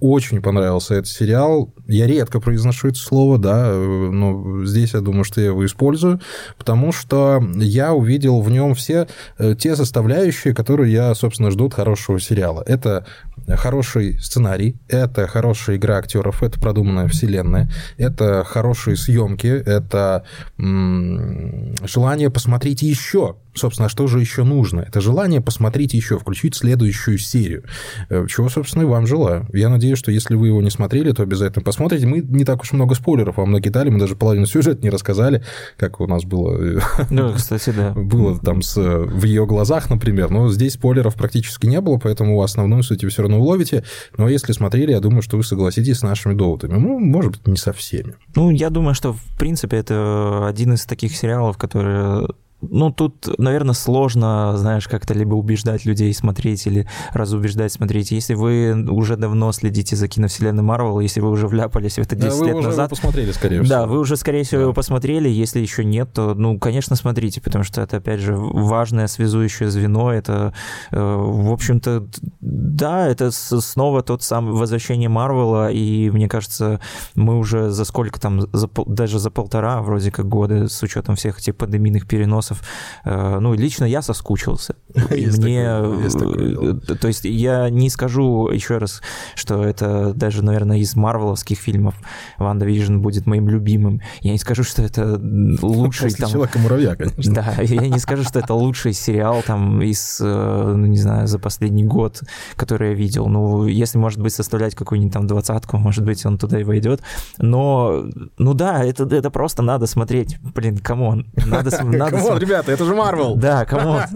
очень 0.00 0.42
понравился 0.42 0.94
этот 0.94 1.08
сериал. 1.08 1.72
Я 1.86 2.06
редко 2.06 2.38
произношу 2.38 2.88
это 2.88 2.98
слово, 2.98 3.38
да, 3.38 3.72
но 3.72 4.64
здесь 4.66 4.92
я 4.92 5.00
думаю, 5.00 5.24
что 5.24 5.40
я 5.40 5.48
его 5.48 5.64
использую, 5.64 6.20
потому 6.58 6.92
что 6.92 7.42
я 7.56 7.94
увидел 7.94 8.42
в 8.42 8.50
нем 8.50 8.74
все 8.74 9.08
э, 9.38 9.54
те 9.58 9.74
составляющие, 9.74 10.54
которые 10.54 10.92
я, 10.92 11.14
собственно, 11.14 11.50
жду 11.50 11.66
от 11.66 11.74
хорошего 11.74 12.20
сериала. 12.20 12.62
Это 12.66 13.06
хороший 13.48 14.18
сценарий, 14.20 14.76
это 14.88 15.26
хорошая 15.26 15.76
игра 15.76 15.96
актеров, 15.96 16.42
это 16.42 16.60
продуманная 16.60 17.08
вселенная, 17.08 17.70
это 17.96 18.44
хорошие 18.44 18.96
съемки, 18.96 19.46
это 19.46 20.24
желание 20.58 22.30
посмотреть 22.30 22.82
еще 22.82 23.36
собственно, 23.60 23.88
что 23.88 24.06
же 24.06 24.20
еще 24.20 24.44
нужно? 24.44 24.80
Это 24.80 25.00
желание 25.00 25.40
посмотреть 25.40 25.94
еще, 25.94 26.18
включить 26.18 26.54
следующую 26.56 27.18
серию. 27.18 27.64
Э, 28.08 28.26
чего, 28.28 28.48
собственно, 28.48 28.82
и 28.82 28.86
вам 28.86 29.06
желаю. 29.06 29.46
Я 29.52 29.68
надеюсь, 29.68 29.98
что 29.98 30.10
если 30.10 30.34
вы 30.34 30.48
его 30.48 30.62
не 30.62 30.70
смотрели, 30.70 31.12
то 31.12 31.22
обязательно 31.22 31.62
посмотрите. 31.62 32.06
Мы 32.06 32.20
не 32.20 32.44
так 32.44 32.62
уж 32.62 32.72
много 32.72 32.94
спойлеров 32.94 33.36
вам 33.36 33.52
накидали, 33.52 33.90
мы 33.90 33.98
даже 33.98 34.16
половину 34.16 34.46
сюжета 34.46 34.82
не 34.82 34.90
рассказали, 34.90 35.44
как 35.76 36.00
у 36.00 36.06
нас 36.06 36.24
было. 36.24 36.80
Ну, 37.10 37.32
кстати, 37.34 37.70
да. 37.70 37.92
Было 37.92 38.38
там 38.38 38.62
с, 38.62 38.76
в 38.76 39.24
ее 39.24 39.44
глазах, 39.46 39.90
например. 39.90 40.30
Но 40.30 40.48
здесь 40.48 40.74
спойлеров 40.74 41.14
практически 41.14 41.66
не 41.66 41.80
было, 41.80 41.98
поэтому 41.98 42.40
основную 42.42 42.82
суть 42.82 43.02
вы 43.02 43.10
все 43.10 43.22
равно 43.22 43.40
уловите. 43.40 43.84
Но 44.16 44.28
если 44.28 44.52
смотрели, 44.52 44.92
я 44.92 45.00
думаю, 45.00 45.22
что 45.22 45.36
вы 45.36 45.44
согласитесь 45.44 45.98
с 45.98 46.02
нашими 46.02 46.34
доводами. 46.34 46.74
Ну, 46.74 46.98
может 46.98 47.32
быть, 47.32 47.46
не 47.46 47.56
со 47.56 47.72
всеми. 47.72 48.14
Ну, 48.34 48.50
я 48.50 48.70
думаю, 48.70 48.94
что, 48.94 49.12
в 49.12 49.38
принципе, 49.38 49.76
это 49.78 50.46
один 50.46 50.74
из 50.74 50.84
таких 50.84 51.16
сериалов, 51.16 51.58
которые 51.58 52.28
ну, 52.62 52.92
тут, 52.92 53.28
наверное, 53.38 53.74
сложно, 53.74 54.54
знаешь, 54.56 54.88
как-то 54.88 55.14
либо 55.14 55.34
убеждать 55.34 55.84
людей 55.84 56.12
смотреть 56.14 56.66
или 56.66 56.86
разубеждать 57.12 57.72
смотреть. 57.72 58.10
Если 58.10 58.34
вы 58.34 58.86
уже 58.90 59.16
давно 59.16 59.52
следите 59.52 59.96
за 59.96 60.08
киновселенной 60.08 60.62
Марвел, 60.62 61.00
если 61.00 61.20
вы 61.20 61.30
уже 61.30 61.48
вляпались 61.48 61.94
в 61.94 61.98
это 61.98 62.16
10 62.16 62.38
да, 62.38 62.46
лет 62.46 62.56
уже 62.56 62.68
назад... 62.68 62.90
Вы 62.90 62.96
посмотрели, 62.96 63.32
скорее 63.32 63.62
всего. 63.62 63.68
Да, 63.68 63.86
вы 63.86 63.98
уже, 63.98 64.16
скорее 64.16 64.44
всего, 64.44 64.58
да. 64.58 64.62
его 64.64 64.72
посмотрели. 64.72 65.28
Если 65.28 65.60
еще 65.60 65.84
нет, 65.84 66.12
то, 66.12 66.34
ну, 66.34 66.58
конечно, 66.58 66.96
смотрите, 66.96 67.40
потому 67.40 67.64
что 67.64 67.80
это, 67.80 67.98
опять 67.98 68.20
же, 68.20 68.36
важное 68.36 69.06
связующее 69.06 69.70
звено. 69.70 70.12
Это, 70.12 70.52
э, 70.90 70.98
в 71.00 71.52
общем-то, 71.52 72.06
да, 72.40 73.08
это 73.08 73.30
снова 73.30 74.02
тот 74.02 74.22
самый 74.22 74.52
возвращение 74.52 75.08
Марвела, 75.08 75.70
и 75.70 76.10
мне 76.10 76.28
кажется, 76.28 76.80
мы 77.14 77.38
уже 77.38 77.70
за 77.70 77.84
сколько 77.84 78.20
там, 78.20 78.40
за, 78.52 78.68
даже 78.86 79.18
за 79.18 79.30
полтора 79.30 79.82
вроде 79.82 80.10
как 80.10 80.28
года, 80.28 80.68
с 80.68 80.82
учетом 80.82 81.16
всех 81.16 81.38
этих 81.38 81.56
пандемийных 81.56 82.06
переносов, 82.06 82.49
вопросов. 82.50 82.62
Э, 83.04 83.38
ну, 83.40 83.54
лично 83.54 83.84
я 83.84 84.02
соскучился. 84.02 84.74
Мне, 85.10 85.64
э, 85.64 86.94
то 87.00 87.08
есть 87.08 87.24
я 87.24 87.70
не 87.70 87.90
скажу 87.90 88.48
еще 88.48 88.78
раз, 88.78 89.02
что 89.34 89.64
это 89.64 90.12
даже, 90.14 90.44
наверное, 90.44 90.78
из 90.78 90.96
марвеловских 90.96 91.58
фильмов 91.58 91.94
Ванда 92.38 92.66
Вижн 92.66 92.98
будет 92.98 93.26
моим 93.26 93.48
любимым. 93.48 94.00
Я 94.20 94.32
не 94.32 94.38
скажу, 94.38 94.64
что 94.64 94.82
это 94.82 95.20
лучший 95.62 96.10
там... 96.12 96.30
Человека-муравья, 96.30 96.96
конечно. 96.96 97.34
Да, 97.34 97.54
я 97.62 97.88
не 97.88 97.98
скажу, 97.98 98.24
что 98.24 98.38
это 98.38 98.54
лучший 98.54 98.92
сериал 98.92 99.42
там 99.46 99.82
из, 99.82 100.20
э, 100.20 100.74
ну, 100.76 100.86
не 100.86 100.98
знаю, 100.98 101.26
за 101.26 101.38
последний 101.38 101.84
год, 101.84 102.22
который 102.56 102.90
я 102.90 102.94
видел. 102.94 103.26
Ну, 103.26 103.66
если, 103.66 103.98
может 103.98 104.20
быть, 104.20 104.32
составлять 104.32 104.74
какую-нибудь 104.74 105.12
там 105.12 105.26
двадцатку, 105.26 105.78
может 105.78 106.04
быть, 106.04 106.24
он 106.26 106.38
туда 106.38 106.60
и 106.60 106.64
войдет. 106.64 107.02
Но, 107.38 108.04
ну 108.38 108.54
да, 108.54 108.84
это, 108.84 109.04
это 109.04 109.30
просто 109.30 109.62
надо 109.62 109.86
смотреть. 109.86 110.38
Блин, 110.40 110.78
come 110.78 111.05
on. 111.05 111.26
Надо, 111.46 111.70
надо, 111.84 112.18
ребята, 112.40 112.72
это 112.72 112.84
же 112.84 112.94
Марвел. 112.94 113.36
Да, 113.36 113.64
come 113.64 113.85
on? 113.85 114.00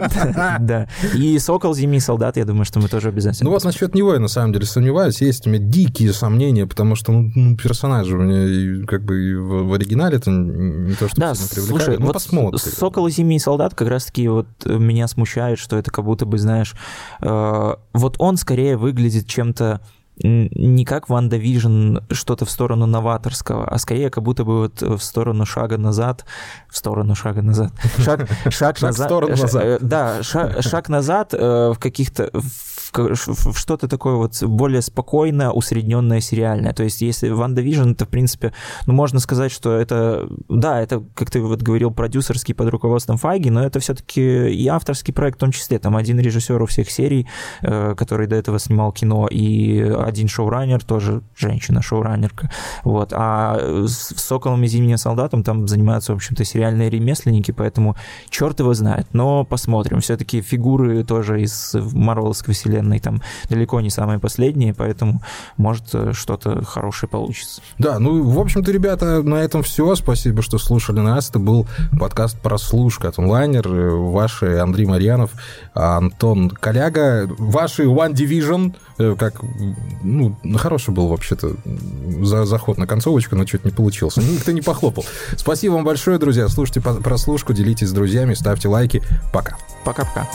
Да. 0.60 0.88
И 1.14 1.38
Сокол, 1.38 1.74
Зимний 1.74 2.00
солдат, 2.00 2.37
я 2.37 2.44
думаю, 2.44 2.64
что 2.64 2.80
мы 2.80 2.88
тоже 2.88 3.08
обязательно. 3.08 3.48
Ну 3.48 3.54
вот 3.54 3.64
насчет 3.64 3.94
него 3.94 4.14
я 4.14 4.20
на 4.20 4.28
самом 4.28 4.52
деле 4.52 4.66
сомневаюсь. 4.66 5.20
Есть 5.20 5.46
у 5.46 5.50
меня 5.50 5.64
дикие 5.64 6.12
сомнения, 6.12 6.66
потому 6.66 6.94
что 6.94 7.12
ну, 7.12 7.30
ну 7.34 7.56
персонаж 7.56 8.08
у 8.08 8.16
меня 8.16 8.87
как 8.87 9.04
бы 9.04 9.37
в, 9.38 9.68
в 9.68 9.72
оригинале 9.72 10.16
это 10.16 10.30
не 10.30 10.94
то, 10.94 11.08
что 11.08 11.20
да, 11.20 11.34
слушай, 11.34 11.98
ну, 11.98 12.06
вот 12.06 12.14
посмотрим. 12.14 12.58
Сокол 12.58 13.06
и 13.06 13.10
Зимний 13.10 13.38
солдат 13.38 13.74
как 13.74 13.88
раз-таки 13.88 14.28
вот 14.28 14.46
меня 14.64 15.08
смущает, 15.08 15.58
что 15.58 15.76
это 15.76 15.90
как 15.90 16.04
будто 16.04 16.26
бы, 16.26 16.38
знаешь, 16.38 16.74
э, 17.20 17.74
вот 17.92 18.16
он 18.18 18.37
скорее 18.37 18.76
выглядит 18.76 19.26
чем-то 19.26 19.80
не 20.22 20.85
как 20.85 21.09
Ванда 21.09 21.37
Вижн 21.37 21.98
что-то 22.11 22.44
в 22.44 22.50
сторону 22.50 22.87
новаторского, 22.87 23.66
а 23.68 23.79
скорее 23.79 24.11
как 24.11 24.22
будто 24.22 24.44
бы 24.44 24.61
вот 24.61 24.81
в 24.81 24.98
сторону 25.00 25.44
шага 25.44 25.77
назад, 25.77 26.24
в 26.70 26.77
сторону 26.77 27.14
шага 27.14 27.42
назад, 27.42 27.72
шаг, 27.98 28.29
шаг, 28.48 28.81
назад, 28.81 29.07
в 29.07 29.09
сторону 29.09 29.37
назад, 29.37 29.64
э, 29.64 29.79
да, 29.81 30.22
шаг, 30.22 30.62
шаг 30.62 30.88
назад 30.88 31.35
э, 31.35 31.72
в 31.74 31.79
каких-то 31.79 32.31
в 32.33 32.73
что-то 32.96 33.88
такое 33.88 34.14
вот 34.14 34.42
более 34.42 34.83
спокойное, 34.83 35.50
усредненное, 35.50 36.20
сериальное. 36.20 36.72
То 36.72 36.85
есть 36.85 37.00
если 37.02 37.30
Ванда 37.30 37.61
Вижн, 37.61 37.90
это, 37.90 38.04
в 38.04 38.09
принципе, 38.09 38.52
ну, 38.87 38.92
можно 38.92 39.20
сказать, 39.20 39.52
что 39.52 39.72
это, 39.72 40.28
да, 40.48 40.80
это, 40.80 41.02
как 41.14 41.30
ты 41.30 41.40
вот 41.40 41.62
говорил, 41.62 41.90
продюсерский 41.90 42.54
под 42.54 42.68
руководством 42.68 43.16
Файги, 43.16 43.50
но 43.50 43.64
это 43.64 43.80
все-таки 43.80 44.48
и 44.48 44.66
авторский 44.68 45.12
проект 45.12 45.38
в 45.38 45.40
том 45.40 45.52
числе. 45.52 45.78
Там 45.78 45.96
один 45.96 46.18
режиссер 46.18 46.61
у 46.62 46.66
всех 46.66 46.90
серий, 46.90 47.26
э, 47.62 47.94
который 47.96 48.26
до 48.26 48.37
этого 48.37 48.59
снимал 48.59 48.92
кино, 48.92 49.28
и 49.30 49.80
один 49.80 50.28
шоураннер, 50.28 50.85
тоже 50.85 51.22
женщина-шоураннерка. 51.37 52.50
Вот. 52.85 53.12
А 53.12 53.85
с 53.87 54.14
«Соколом 54.16 54.62
и 54.64 54.66
Зимним 54.66 54.98
солдатом» 54.98 55.42
там 55.42 55.66
занимаются, 55.68 56.12
в 56.12 56.16
общем-то, 56.16 56.44
сериальные 56.44 56.90
ремесленники, 56.90 57.50
поэтому 57.50 57.96
черт 58.28 58.61
его 58.61 58.74
знает. 58.74 59.07
Но 59.12 59.44
посмотрим. 59.44 60.00
Все-таки 60.00 60.40
фигуры 60.42 61.04
тоже 61.04 61.42
из 61.42 61.74
Марвеловской 61.74 62.54
вселенной 62.54 62.83
вселенной 62.84 63.00
там 63.00 63.22
далеко 63.48 63.80
не 63.80 63.90
самые 63.90 64.18
последние, 64.18 64.74
поэтому 64.74 65.22
может 65.56 65.84
э, 65.92 66.12
что-то 66.12 66.64
хорошее 66.64 67.08
получится. 67.08 67.62
Да, 67.78 67.98
ну, 67.98 68.22
в 68.22 68.38
общем-то, 68.38 68.70
ребята, 68.70 69.22
на 69.22 69.36
этом 69.36 69.62
все. 69.62 69.94
Спасибо, 69.94 70.42
что 70.42 70.58
слушали 70.58 71.00
нас. 71.00 71.30
Это 71.30 71.38
был 71.38 71.66
подкаст 71.98 72.38
«Прослушка» 72.40 73.08
от 73.08 73.18
онлайнер. 73.18 73.68
Ваши 73.68 74.58
Андрей 74.58 74.86
Марьянов, 74.86 75.30
Антон 75.74 76.50
Коляга. 76.50 77.28
Ваши 77.38 77.84
One 77.84 78.12
Division, 78.12 78.74
э, 78.98 79.16
как, 79.18 79.42
ну, 80.02 80.36
хороший 80.56 80.92
был 80.92 81.08
вообще-то 81.08 81.56
за 82.22 82.44
заход 82.44 82.78
на 82.78 82.86
концовочку, 82.86 83.36
но 83.36 83.46
что-то 83.46 83.68
не 83.68 83.74
получился. 83.74 84.20
Ну, 84.20 84.32
никто 84.32 84.52
не 84.52 84.60
похлопал. 84.60 85.04
Спасибо 85.36 85.74
вам 85.74 85.84
большое, 85.84 86.18
друзья. 86.18 86.48
Слушайте 86.48 86.80
прослушку, 86.80 87.52
делитесь 87.52 87.88
с 87.88 87.92
друзьями, 87.92 88.34
ставьте 88.34 88.68
лайки. 88.68 89.02
Пока. 89.32 89.56
Пока-пока. 89.84 90.26